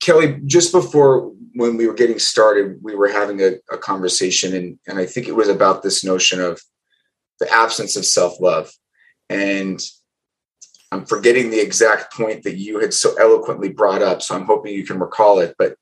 Kelly 0.00 0.40
just 0.46 0.72
before 0.72 1.32
when 1.54 1.76
we 1.76 1.86
were 1.86 1.94
getting 1.94 2.18
started 2.18 2.78
we 2.82 2.94
were 2.94 3.08
having 3.08 3.40
a, 3.42 3.52
a 3.70 3.78
conversation 3.78 4.54
and 4.54 4.78
and 4.86 4.98
i 4.98 5.06
think 5.06 5.28
it 5.28 5.36
was 5.36 5.48
about 5.48 5.82
this 5.82 6.02
notion 6.02 6.40
of 6.40 6.60
the 7.40 7.52
absence 7.52 7.96
of 7.96 8.04
self-love. 8.04 8.70
And 9.28 9.80
i'm 10.90 11.06
forgetting 11.06 11.50
the 11.50 11.60
exact 11.60 12.12
point 12.14 12.42
that 12.42 12.56
you 12.56 12.80
had 12.80 12.92
so 12.92 13.14
eloquently 13.18 13.68
brought 13.70 14.02
up 14.02 14.22
so 14.22 14.34
i'm 14.34 14.44
hoping 14.44 14.74
you 14.74 14.84
can 14.84 14.98
recall 14.98 15.38
it 15.38 15.54
but 15.56 15.76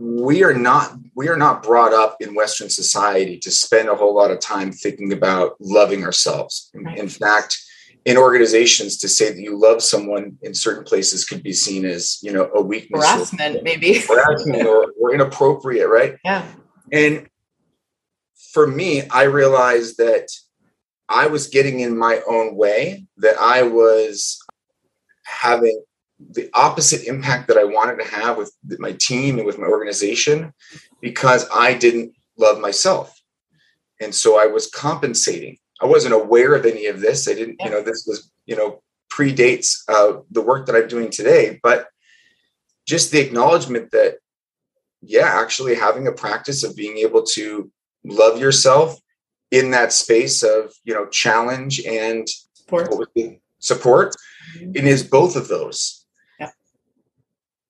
we 0.00 0.42
are 0.42 0.54
not 0.54 0.96
we 1.14 1.28
are 1.28 1.36
not 1.36 1.62
brought 1.62 1.92
up 1.92 2.16
in 2.20 2.34
western 2.34 2.70
society 2.70 3.38
to 3.38 3.50
spend 3.50 3.88
a 3.88 3.94
whole 3.94 4.14
lot 4.14 4.30
of 4.30 4.40
time 4.40 4.72
thinking 4.72 5.12
about 5.12 5.56
loving 5.60 6.04
ourselves. 6.04 6.70
Right. 6.74 6.98
in 6.98 7.08
fact 7.08 7.58
in 8.06 8.16
organizations 8.16 8.96
to 8.96 9.08
say 9.08 9.30
that 9.30 9.38
you 9.38 9.60
love 9.60 9.82
someone 9.82 10.38
in 10.40 10.54
certain 10.54 10.84
places 10.84 11.26
could 11.26 11.42
be 11.42 11.52
seen 11.52 11.84
as 11.84 12.18
you 12.22 12.32
know 12.32 12.50
a 12.54 12.62
weakness 12.62 13.04
harassment 13.04 13.56
or, 13.56 13.62
maybe. 13.62 13.98
Harassment 14.08 14.66
or, 14.66 14.92
or 14.98 15.14
inappropriate 15.14 15.88
right? 15.88 16.16
Yeah. 16.24 16.46
And 16.92 17.28
for 18.52 18.66
me 18.66 19.02
i 19.10 19.24
realized 19.24 19.98
that 19.98 20.28
i 21.08 21.26
was 21.26 21.46
getting 21.48 21.80
in 21.80 21.96
my 21.96 22.20
own 22.26 22.56
way 22.56 23.06
that 23.18 23.38
i 23.38 23.62
was 23.62 24.40
having 25.24 25.82
the 26.32 26.50
opposite 26.54 27.04
impact 27.04 27.48
that 27.48 27.56
i 27.56 27.64
wanted 27.64 27.96
to 28.02 28.08
have 28.08 28.36
with 28.36 28.52
my 28.78 28.92
team 29.00 29.38
and 29.38 29.46
with 29.46 29.58
my 29.58 29.66
organization 29.66 30.52
because 31.00 31.48
i 31.54 31.72
didn't 31.74 32.12
love 32.36 32.60
myself 32.60 33.20
and 34.00 34.14
so 34.14 34.40
i 34.40 34.46
was 34.46 34.68
compensating 34.68 35.56
I 35.80 35.86
wasn't 35.86 36.14
aware 36.14 36.54
of 36.54 36.66
any 36.66 36.86
of 36.86 37.00
this. 37.00 37.26
I 37.26 37.34
didn't, 37.34 37.60
you 37.60 37.70
know, 37.70 37.82
this 37.82 38.04
was, 38.06 38.30
you 38.46 38.54
know, 38.54 38.82
predates 39.10 39.82
uh, 39.88 40.20
the 40.30 40.42
work 40.42 40.66
that 40.66 40.76
I'm 40.76 40.88
doing 40.88 41.10
today, 41.10 41.58
but 41.62 41.86
just 42.86 43.10
the 43.10 43.20
acknowledgement 43.20 43.90
that, 43.92 44.16
yeah, 45.02 45.40
actually 45.40 45.74
having 45.74 46.06
a 46.06 46.12
practice 46.12 46.62
of 46.62 46.76
being 46.76 46.98
able 46.98 47.22
to 47.22 47.70
love 48.04 48.38
yourself 48.38 49.00
in 49.50 49.70
that 49.70 49.92
space 49.92 50.42
of, 50.42 50.72
you 50.84 50.92
know, 50.92 51.06
challenge 51.06 51.84
and 51.84 52.28
support. 52.52 53.10
support. 53.58 54.16
Mm-hmm. 54.56 54.72
It 54.74 54.84
is 54.84 55.02
both 55.02 55.34
of 55.34 55.48
those. 55.48 55.99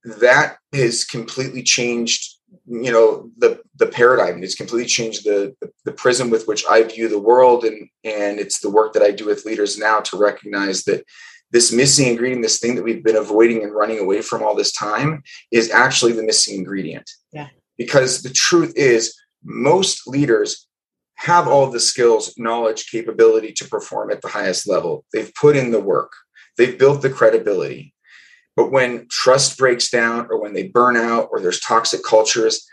That 0.04 0.58
has 0.72 1.04
completely 1.04 1.62
changed 1.62 2.36
you 2.66 2.92
know 2.92 3.30
the 3.38 3.60
the 3.76 3.86
paradigm. 3.86 4.42
It's 4.42 4.54
completely 4.54 4.86
changed 4.86 5.24
the, 5.24 5.54
the, 5.60 5.70
the 5.84 5.92
prism 5.92 6.30
with 6.30 6.46
which 6.46 6.64
i 6.68 6.82
view 6.82 7.08
the 7.08 7.18
world 7.18 7.64
and 7.64 7.88
and 8.04 8.38
it's 8.40 8.60
the 8.60 8.70
work 8.70 8.92
that 8.92 9.02
i 9.02 9.10
do 9.10 9.26
with 9.26 9.44
leaders 9.44 9.78
now 9.78 10.00
to 10.00 10.16
recognize 10.16 10.82
that 10.84 11.04
this 11.52 11.72
missing 11.72 12.08
ingredient 12.08 12.42
this 12.42 12.58
thing 12.58 12.76
that 12.76 12.82
we've 12.82 13.04
been 13.04 13.16
avoiding 13.16 13.62
and 13.62 13.74
running 13.74 13.98
away 13.98 14.22
from 14.22 14.42
all 14.42 14.54
this 14.54 14.72
time 14.72 15.22
is 15.50 15.70
actually 15.70 16.12
the 16.12 16.22
missing 16.22 16.58
ingredient. 16.58 17.10
Yeah. 17.32 17.48
Because 17.76 18.22
the 18.22 18.30
truth 18.30 18.72
is 18.76 19.18
most 19.42 20.06
leaders 20.06 20.66
have 21.16 21.48
all 21.48 21.70
the 21.70 21.80
skills 21.80 22.34
knowledge 22.38 22.90
capability 22.90 23.52
to 23.52 23.64
perform 23.64 24.10
at 24.10 24.22
the 24.22 24.28
highest 24.28 24.68
level. 24.68 25.04
They've 25.12 25.34
put 25.34 25.56
in 25.56 25.70
the 25.70 25.80
work. 25.80 26.12
They've 26.56 26.78
built 26.78 27.02
the 27.02 27.10
credibility 27.10 27.94
but 28.56 28.70
when 28.70 29.06
trust 29.10 29.58
breaks 29.58 29.90
down 29.90 30.26
or 30.30 30.40
when 30.40 30.52
they 30.52 30.68
burn 30.68 30.96
out 30.96 31.28
or 31.30 31.40
there's 31.40 31.60
toxic 31.60 32.02
cultures, 32.04 32.66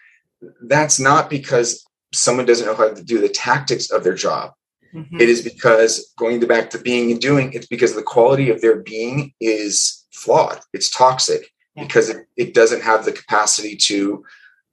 that's 0.64 1.00
not 1.00 1.30
because 1.30 1.86
someone 2.14 2.46
doesn't 2.46 2.66
know 2.66 2.76
how 2.76 2.94
to 2.94 3.04
do 3.04 3.20
the 3.20 3.30
tactics 3.30 3.92
of 3.92 4.04
their 4.04 4.16
job. 4.16 4.52
Mm-hmm. 4.94 5.20
It 5.20 5.30
is 5.30 5.42
because 5.42 6.14
going 6.18 6.40
back 6.42 6.70
to 6.72 6.80
being 6.80 7.12
and 7.12 7.20
doing, 7.20 7.54
it's 7.54 7.68
because 7.68 7.96
the 7.96 8.04
quality 8.04 8.50
of 8.50 8.62
their 8.62 8.78
being 8.78 9.34
is 9.40 10.06
flawed. 10.14 10.60
It's 10.74 10.90
toxic 10.90 11.52
yeah. 11.76 11.84
because 11.84 12.10
it, 12.10 12.26
it 12.36 12.54
doesn't 12.54 12.84
have 12.84 13.06
the 13.06 13.12
capacity 13.12 13.76
to 13.84 14.24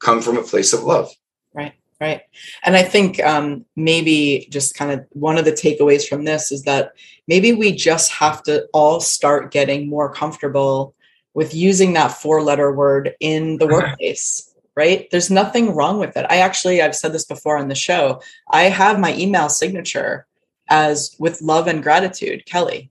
come 0.01 0.23
from 0.23 0.37
a 0.39 0.43
place 0.43 0.73
of 0.73 0.85
love. 0.85 1.11
Right. 1.53 1.75
Right. 2.01 2.23
And 2.65 2.77
I 2.77 2.83
think 2.83 3.23
um, 3.23 3.65
maybe 3.77 4.49
just 4.51 4.75
kind 4.75 4.91
of 4.91 5.07
one 5.11 5.39
of 5.39 5.45
the 5.45 5.53
takeaways 5.53 6.07
from 6.07 6.25
this 6.25 6.51
is 6.51 6.63
that 6.63 6.93
maybe 7.29 7.53
we 7.53 7.73
just 7.73 8.11
have 8.13 8.43
to 8.45 8.67
all 8.73 9.01
start 9.01 9.53
getting 9.53 9.89
more 9.89 10.13
comfortable 10.13 10.95
with 11.35 11.55
using 11.55 11.93
that 11.93 12.09
four 12.09 12.43
letter 12.43 12.73
word 12.73 13.15
in 13.21 13.59
the 13.59 13.67
workplace 13.75 14.51
right? 14.77 15.09
There's 15.11 15.31
nothing 15.31 15.75
wrong 15.75 15.99
with 15.99 16.17
it. 16.17 16.27
I 16.29 16.39
actually 16.39 16.83
i've 16.83 16.97
said 16.97 17.13
this 17.13 17.25
before 17.25 17.59
on 17.59 17.69
the 17.69 17.75
show 17.75 18.21
i 18.51 18.65
have 18.65 18.99
my 18.99 19.15
email 19.17 19.49
signature 19.49 20.27
as 20.69 21.15
with 21.19 21.43
love 21.43 21.67
and 21.67 21.83
gratitude 21.83 22.47
kelly. 22.47 22.91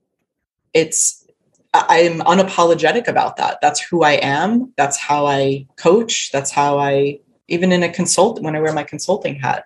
It's 0.74 1.28
i'm 1.74 2.20
unapologetic 2.22 3.08
about 3.08 3.38
that. 3.38 3.60
That's 3.62 3.82
who 3.82 4.04
i 4.04 4.14
am. 4.14 4.74
That's 4.78 4.98
how 4.98 5.26
i 5.26 5.68
coach. 5.76 6.32
That's 6.32 6.52
how 6.52 6.80
i 6.80 7.20
even 7.48 7.72
in 7.72 7.84
a 7.84 7.90
consult 7.90 8.42
when 8.42 8.56
i 8.56 8.62
wear 8.62 8.74
my 8.74 8.84
consulting 8.84 9.36
hat 9.36 9.66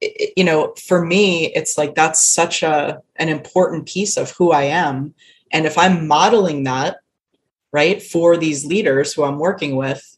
it, 0.00 0.32
you 0.36 0.44
know 0.44 0.74
for 0.86 1.04
me 1.04 1.46
it's 1.54 1.76
like 1.78 1.94
that's 1.94 2.22
such 2.22 2.62
a 2.62 3.00
an 3.16 3.28
important 3.28 3.86
piece 3.86 4.16
of 4.16 4.30
who 4.32 4.52
i 4.52 4.62
am. 4.62 5.14
And 5.52 5.66
if 5.66 5.76
i'm 5.76 6.06
modeling 6.06 6.64
that 6.64 6.98
right 7.72 8.02
for 8.02 8.36
these 8.36 8.64
leaders 8.64 9.12
who 9.12 9.24
i'm 9.24 9.38
working 9.38 9.76
with 9.76 10.16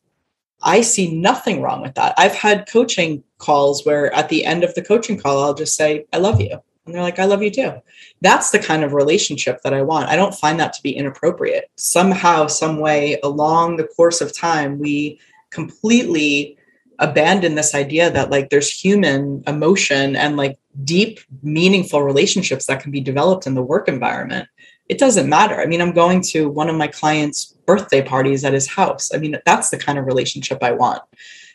i 0.63 0.81
see 0.81 1.15
nothing 1.15 1.61
wrong 1.61 1.83
with 1.83 1.95
that. 1.95 2.15
I've 2.17 2.35
had 2.35 2.69
coaching 2.69 3.25
calls 3.39 3.85
where 3.85 4.15
at 4.15 4.29
the 4.29 4.45
end 4.45 4.63
of 4.65 4.75
the 4.75 4.83
coaching 4.83 5.19
call 5.19 5.43
i'll 5.43 5.55
just 5.55 5.75
say 5.75 6.07
i 6.13 6.19
love 6.19 6.41
you. 6.41 6.59
And 6.87 6.95
they're 6.95 7.03
like 7.03 7.19
i 7.19 7.25
love 7.25 7.43
you 7.43 7.51
too. 7.51 7.73
That's 8.21 8.51
the 8.51 8.59
kind 8.59 8.85
of 8.85 8.93
relationship 8.93 9.61
that 9.63 9.75
i 9.75 9.83
want. 9.83 10.09
I 10.09 10.17
don't 10.17 10.35
find 10.35 10.59
that 10.61 10.73
to 10.75 10.83
be 10.83 10.97
inappropriate. 10.97 11.71
Somehow 11.77 12.47
some 12.47 12.79
way 12.79 13.19
along 13.23 13.77
the 13.77 13.89
course 13.89 14.21
of 14.21 14.37
time 14.37 14.79
we 14.79 15.19
completely 15.51 16.57
abandon 17.03 17.55
this 17.55 17.75
idea 17.75 18.11
that 18.11 18.31
like 18.31 18.49
there's 18.49 18.71
human 18.71 19.43
emotion 19.47 20.17
and 20.17 20.39
like 20.39 20.59
deep 20.85 21.21
meaningful 21.43 22.03
relationships 22.03 22.67
that 22.67 22.81
can 22.81 22.91
be 22.91 23.01
developed 23.01 23.47
in 23.47 23.55
the 23.55 23.63
work 23.63 23.89
environment 23.89 24.49
it 24.89 24.99
doesn't 24.99 25.27
matter. 25.29 25.59
I 25.59 25.65
mean, 25.65 25.81
I'm 25.81 25.93
going 25.93 26.21
to 26.33 26.51
one 26.51 26.69
of 26.69 26.77
my 26.77 26.87
clients' 26.87 27.55
birthday 27.67 28.03
parties 28.03 28.45
at 28.45 28.53
his 28.53 28.69
house. 28.69 29.11
I 29.15 29.17
mean, 29.17 29.39
that's 29.47 29.71
the 29.71 29.79
kind 29.79 29.99
of 29.99 30.05
relationship 30.05 30.63
I 30.63 30.73
want. 30.73 31.03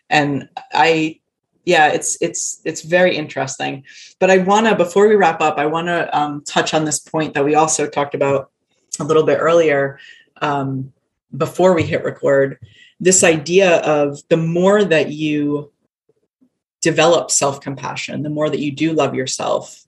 And 0.10 0.50
I 0.74 1.20
yeah, 1.66 1.90
it's 1.90 2.18
it's 2.22 2.62
it's 2.64 2.82
very 2.82 3.16
interesting. 3.16 3.84
But 4.20 4.32
I 4.32 4.38
want 4.40 4.68
to 4.68 4.76
before 4.76 5.08
we 5.08 5.16
wrap 5.16 5.42
up, 5.42 5.58
I 5.58 5.66
want 5.66 5.88
to 5.88 6.18
um, 6.18 6.42
touch 6.46 6.74
on 6.74 6.86
this 6.86 7.00
point 7.00 7.34
that 7.34 7.44
we 7.44 7.56
also 7.56 7.88
talked 7.88 8.16
about 8.16 8.50
a 9.00 9.04
little 9.04 9.24
bit 9.24 9.38
earlier 9.40 10.00
um, 10.42 10.94
before 11.36 11.76
we 11.76 11.84
hit 11.84 12.04
record. 12.04 12.58
This 13.00 13.24
idea 13.24 13.78
of 13.82 14.22
the 14.30 14.38
more 14.38 14.84
that 14.84 15.12
you 15.12 15.72
develop 16.82 17.32
self 17.32 17.62
compassion, 17.62 18.24
the 18.24 18.30
more 18.30 18.50
that 18.50 18.60
you 18.60 18.72
do 18.72 18.94
love 18.94 19.14
yourself, 19.14 19.86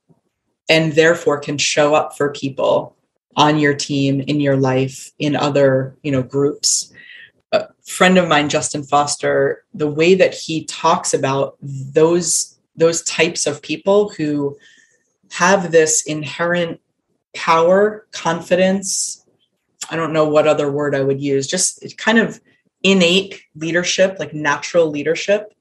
and 0.69 0.93
therefore 0.93 1.39
can 1.39 1.57
show 1.57 1.95
up 1.95 2.15
for 2.17 2.31
people 2.31 2.95
on 3.35 3.57
your 3.57 3.73
team 3.73 4.21
in 4.21 4.39
your 4.39 4.57
life 4.57 5.11
in 5.19 5.35
other 5.35 5.95
you 6.03 6.11
know 6.11 6.23
groups. 6.23 6.91
A 7.51 7.67
friend 7.85 8.17
of 8.17 8.27
mine 8.27 8.49
justin 8.49 8.83
foster 8.83 9.63
the 9.73 9.87
way 9.87 10.13
that 10.13 10.33
he 10.33 10.65
talks 10.65 11.13
about 11.13 11.57
those 11.61 12.59
those 12.75 13.01
types 13.03 13.47
of 13.47 13.61
people 13.61 14.09
who 14.09 14.57
have 15.31 15.71
this 15.71 16.03
inherent 16.03 16.79
power 17.35 18.05
confidence 18.11 19.25
i 19.89 19.95
don't 19.95 20.13
know 20.13 20.27
what 20.27 20.47
other 20.47 20.71
word 20.71 20.93
i 20.93 21.01
would 21.01 21.19
use 21.21 21.47
just 21.47 21.97
kind 21.97 22.19
of 22.19 22.39
innate 22.83 23.41
leadership 23.55 24.17
like 24.19 24.33
natural 24.33 24.89
leadership 24.89 25.53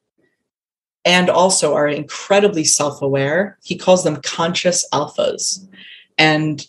and 1.04 1.30
also 1.30 1.74
are 1.74 1.88
incredibly 1.88 2.64
self-aware. 2.64 3.58
He 3.62 3.76
calls 3.76 4.04
them 4.04 4.20
conscious 4.22 4.86
alphas. 4.92 5.66
And 6.16 6.66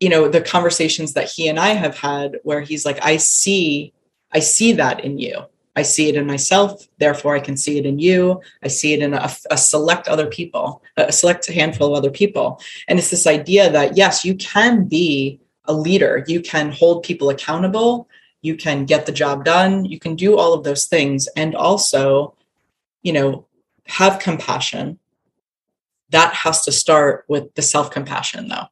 you 0.00 0.08
know 0.08 0.28
the 0.28 0.40
conversations 0.40 1.14
that 1.14 1.30
he 1.30 1.48
and 1.48 1.58
i 1.58 1.68
have 1.68 1.96
had 1.96 2.38
where 2.42 2.60
he's 2.60 2.84
like 2.84 2.98
i 3.02 3.16
see 3.16 3.92
i 4.32 4.38
see 4.38 4.72
that 4.72 5.04
in 5.04 5.18
you. 5.18 5.44
I 5.74 5.82
see 5.82 6.08
it 6.08 6.16
in 6.16 6.26
myself 6.26 6.86
therefore 6.98 7.34
i 7.34 7.40
can 7.40 7.56
see 7.56 7.78
it 7.78 7.86
in 7.86 7.98
you. 7.98 8.40
I 8.62 8.68
see 8.68 8.92
it 8.92 9.00
in 9.00 9.14
a, 9.14 9.30
a 9.50 9.56
select 9.56 10.08
other 10.08 10.26
people 10.26 10.82
a 10.96 11.12
select 11.12 11.46
handful 11.46 11.88
of 11.88 11.94
other 11.94 12.10
people. 12.10 12.60
And 12.88 12.98
it's 12.98 13.10
this 13.10 13.26
idea 13.26 13.70
that 13.70 13.96
yes 13.96 14.24
you 14.24 14.34
can 14.34 14.84
be 14.84 15.40
a 15.64 15.72
leader. 15.72 16.24
You 16.28 16.40
can 16.40 16.70
hold 16.70 17.02
people 17.02 17.30
accountable 17.30 18.08
you 18.46 18.56
can 18.56 18.84
get 18.84 19.06
the 19.06 19.12
job 19.12 19.44
done 19.44 19.84
you 19.84 19.98
can 19.98 20.14
do 20.14 20.36
all 20.36 20.52
of 20.54 20.64
those 20.64 20.84
things 20.86 21.28
and 21.36 21.54
also 21.54 22.34
you 23.02 23.12
know 23.12 23.46
have 23.86 24.18
compassion 24.18 24.98
that 26.10 26.32
has 26.32 26.62
to 26.62 26.72
start 26.72 27.24
with 27.28 27.52
the 27.54 27.62
self 27.62 27.90
compassion 27.90 28.48
though 28.48 28.68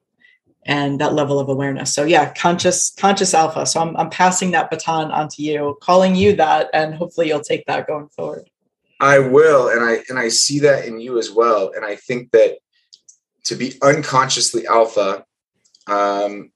and 0.66 1.00
that 1.00 1.14
level 1.14 1.38
of 1.38 1.48
awareness. 1.48 1.92
So 1.92 2.04
yeah, 2.04 2.32
conscious 2.32 2.94
conscious 2.96 3.34
alpha. 3.34 3.66
So 3.66 3.80
I'm 3.80 3.96
I'm 3.96 4.10
passing 4.10 4.50
that 4.52 4.70
baton 4.70 5.10
onto 5.10 5.42
you, 5.42 5.76
calling 5.80 6.14
you 6.14 6.36
that, 6.36 6.70
and 6.72 6.94
hopefully 6.94 7.28
you'll 7.28 7.40
take 7.40 7.66
that 7.66 7.86
going 7.86 8.08
forward. 8.08 8.48
I 9.00 9.18
will, 9.18 9.68
and 9.68 9.84
I 9.84 9.98
and 10.08 10.18
I 10.18 10.28
see 10.28 10.60
that 10.60 10.86
in 10.86 11.00
you 11.00 11.18
as 11.18 11.30
well. 11.30 11.72
And 11.74 11.84
I 11.84 11.96
think 11.96 12.30
that 12.32 12.58
to 13.44 13.54
be 13.54 13.74
unconsciously 13.82 14.66
alpha, 14.66 15.24
um, 15.86 16.50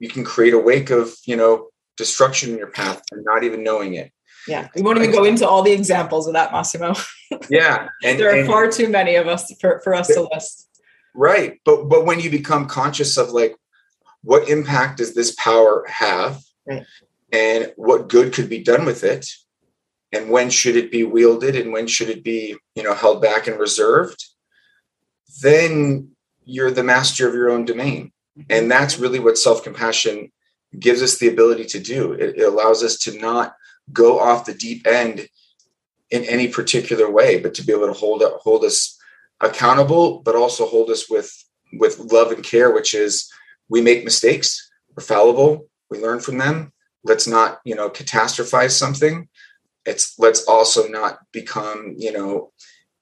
you 0.00 0.08
can 0.08 0.24
create 0.24 0.54
a 0.54 0.58
wake 0.58 0.90
of 0.90 1.14
you 1.24 1.36
know 1.36 1.68
destruction 1.96 2.50
in 2.50 2.58
your 2.58 2.70
path 2.70 3.02
and 3.12 3.24
not 3.24 3.44
even 3.44 3.62
knowing 3.62 3.94
it. 3.94 4.12
Yeah, 4.48 4.68
we 4.74 4.82
won't 4.82 4.98
even 4.98 5.12
go 5.12 5.24
into 5.24 5.46
all 5.46 5.62
the 5.62 5.72
examples 5.72 6.26
of 6.26 6.32
that, 6.32 6.52
Massimo. 6.52 6.94
yeah, 7.50 7.88
and 8.02 8.18
there 8.18 8.30
are 8.30 8.38
and, 8.38 8.46
far 8.46 8.70
too 8.70 8.88
many 8.88 9.16
of 9.16 9.28
us 9.28 9.52
for, 9.60 9.80
for 9.84 9.94
us 9.94 10.08
to 10.08 10.28
list. 10.32 10.68
Right, 11.14 11.60
but 11.64 11.88
but 11.88 12.06
when 12.06 12.20
you 12.20 12.30
become 12.30 12.66
conscious 12.66 13.16
of 13.16 13.30
like, 13.30 13.54
what 14.22 14.48
impact 14.48 14.98
does 14.98 15.14
this 15.14 15.34
power 15.34 15.84
have, 15.88 16.42
right. 16.66 16.84
and 17.32 17.72
what 17.76 18.08
good 18.08 18.32
could 18.32 18.48
be 18.48 18.62
done 18.62 18.86
with 18.86 19.04
it, 19.04 19.28
and 20.12 20.30
when 20.30 20.48
should 20.48 20.76
it 20.76 20.90
be 20.90 21.04
wielded, 21.04 21.54
and 21.54 21.72
when 21.72 21.86
should 21.86 22.08
it 22.08 22.24
be 22.24 22.56
you 22.74 22.82
know 22.82 22.94
held 22.94 23.20
back 23.20 23.46
and 23.46 23.58
reserved, 23.58 24.24
then 25.42 26.10
you're 26.44 26.70
the 26.70 26.82
master 26.82 27.28
of 27.28 27.34
your 27.34 27.50
own 27.50 27.66
domain, 27.66 28.10
mm-hmm. 28.38 28.42
and 28.48 28.70
that's 28.70 28.98
really 28.98 29.20
what 29.20 29.36
self 29.36 29.62
compassion 29.62 30.32
gives 30.78 31.02
us 31.02 31.18
the 31.18 31.28
ability 31.28 31.64
to 31.64 31.80
do. 31.80 32.12
It, 32.12 32.36
it 32.38 32.42
allows 32.42 32.82
us 32.82 32.96
to 32.98 33.18
not 33.18 33.54
go 33.92 34.20
off 34.20 34.44
the 34.44 34.54
deep 34.54 34.86
end 34.86 35.28
in 36.10 36.24
any 36.24 36.48
particular 36.48 37.10
way, 37.10 37.40
but 37.40 37.54
to 37.54 37.62
be 37.62 37.72
able 37.72 37.86
to 37.86 37.92
hold 37.92 38.22
up, 38.22 38.38
hold 38.40 38.64
us 38.64 38.98
accountable, 39.40 40.20
but 40.20 40.36
also 40.36 40.66
hold 40.66 40.90
us 40.90 41.08
with 41.08 41.32
with 41.74 41.98
love 41.98 42.32
and 42.32 42.42
care, 42.42 42.72
which 42.72 42.94
is 42.94 43.30
we 43.68 43.80
make 43.80 44.04
mistakes, 44.04 44.70
we're 44.96 45.04
fallible, 45.04 45.68
we 45.88 45.98
learn 45.98 46.18
from 46.18 46.38
them. 46.38 46.72
Let's 47.04 47.26
not, 47.26 47.60
you 47.64 47.74
know, 47.76 47.88
catastrophize 47.88 48.72
something. 48.72 49.28
It's 49.86 50.18
let's 50.18 50.44
also 50.44 50.88
not 50.88 51.20
become, 51.32 51.94
you 51.96 52.12
know, 52.12 52.52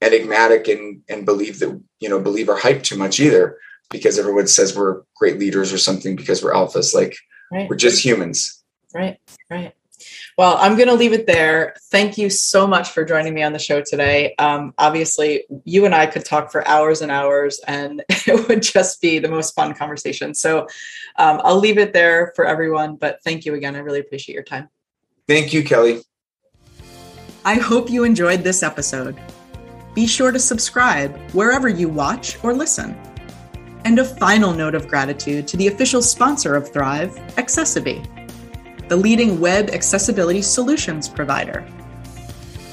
enigmatic 0.00 0.68
and 0.68 1.02
and 1.08 1.24
believe 1.24 1.58
that, 1.60 1.80
you 2.00 2.08
know, 2.08 2.20
believe 2.20 2.48
our 2.48 2.58
hype 2.58 2.82
too 2.82 2.96
much 2.96 3.18
either, 3.20 3.58
because 3.90 4.18
everyone 4.18 4.46
says 4.46 4.76
we're 4.76 5.02
great 5.16 5.38
leaders 5.38 5.72
or 5.72 5.78
something 5.78 6.14
because 6.14 6.42
we're 6.42 6.52
alphas. 6.52 6.94
Like 6.94 7.16
right. 7.52 7.68
we're 7.68 7.76
just 7.76 8.04
humans. 8.04 8.62
Right, 8.94 9.18
right. 9.50 9.74
Well, 10.36 10.56
I'm 10.58 10.76
going 10.76 10.88
to 10.88 10.94
leave 10.94 11.12
it 11.12 11.26
there. 11.26 11.74
Thank 11.90 12.16
you 12.16 12.30
so 12.30 12.66
much 12.66 12.90
for 12.90 13.04
joining 13.04 13.34
me 13.34 13.42
on 13.42 13.52
the 13.52 13.58
show 13.58 13.82
today. 13.82 14.34
Um, 14.38 14.72
obviously, 14.78 15.44
you 15.64 15.84
and 15.84 15.94
I 15.94 16.06
could 16.06 16.24
talk 16.24 16.52
for 16.52 16.66
hours 16.66 17.02
and 17.02 17.10
hours, 17.10 17.60
and 17.66 18.04
it 18.08 18.48
would 18.48 18.62
just 18.62 19.00
be 19.00 19.18
the 19.18 19.28
most 19.28 19.54
fun 19.54 19.74
conversation. 19.74 20.34
So 20.34 20.68
um, 21.16 21.40
I'll 21.42 21.58
leave 21.58 21.78
it 21.78 21.92
there 21.92 22.32
for 22.36 22.44
everyone. 22.46 22.96
But 22.96 23.18
thank 23.24 23.44
you 23.44 23.54
again. 23.54 23.74
I 23.74 23.80
really 23.80 24.00
appreciate 24.00 24.34
your 24.34 24.44
time. 24.44 24.68
Thank 25.26 25.52
you, 25.52 25.64
Kelly. 25.64 26.02
I 27.44 27.54
hope 27.54 27.90
you 27.90 28.04
enjoyed 28.04 28.44
this 28.44 28.62
episode. 28.62 29.18
Be 29.94 30.06
sure 30.06 30.30
to 30.30 30.38
subscribe 30.38 31.18
wherever 31.32 31.68
you 31.68 31.88
watch 31.88 32.42
or 32.44 32.54
listen. 32.54 32.96
And 33.84 33.98
a 33.98 34.04
final 34.04 34.52
note 34.52 34.74
of 34.74 34.88
gratitude 34.88 35.48
to 35.48 35.56
the 35.56 35.68
official 35.68 36.02
sponsor 36.02 36.54
of 36.54 36.72
Thrive, 36.72 37.14
accessiBe 37.36 38.06
the 38.88 38.96
leading 38.96 39.38
web 39.38 39.70
accessibility 39.70 40.42
solutions 40.42 41.08
provider. 41.08 41.66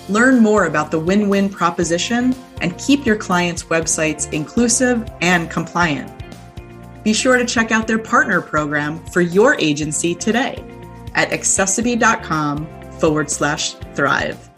Learn 0.07 0.41
more 0.41 0.65
about 0.65 0.91
the 0.91 0.99
win 0.99 1.29
win 1.29 1.49
proposition 1.49 2.35
and 2.61 2.77
keep 2.77 3.05
your 3.05 3.15
clients' 3.15 3.63
websites 3.63 4.31
inclusive 4.31 5.09
and 5.21 5.49
compliant. 5.49 6.11
Be 7.03 7.13
sure 7.13 7.37
to 7.37 7.45
check 7.45 7.71
out 7.71 7.87
their 7.87 7.99
partner 7.99 8.41
program 8.41 9.03
for 9.05 9.21
your 9.21 9.59
agency 9.59 10.15
today 10.15 10.63
at 11.15 11.29
accessiBe.com 11.29 12.67
forward 12.99 13.29
slash 13.29 13.73
thrive. 13.93 14.54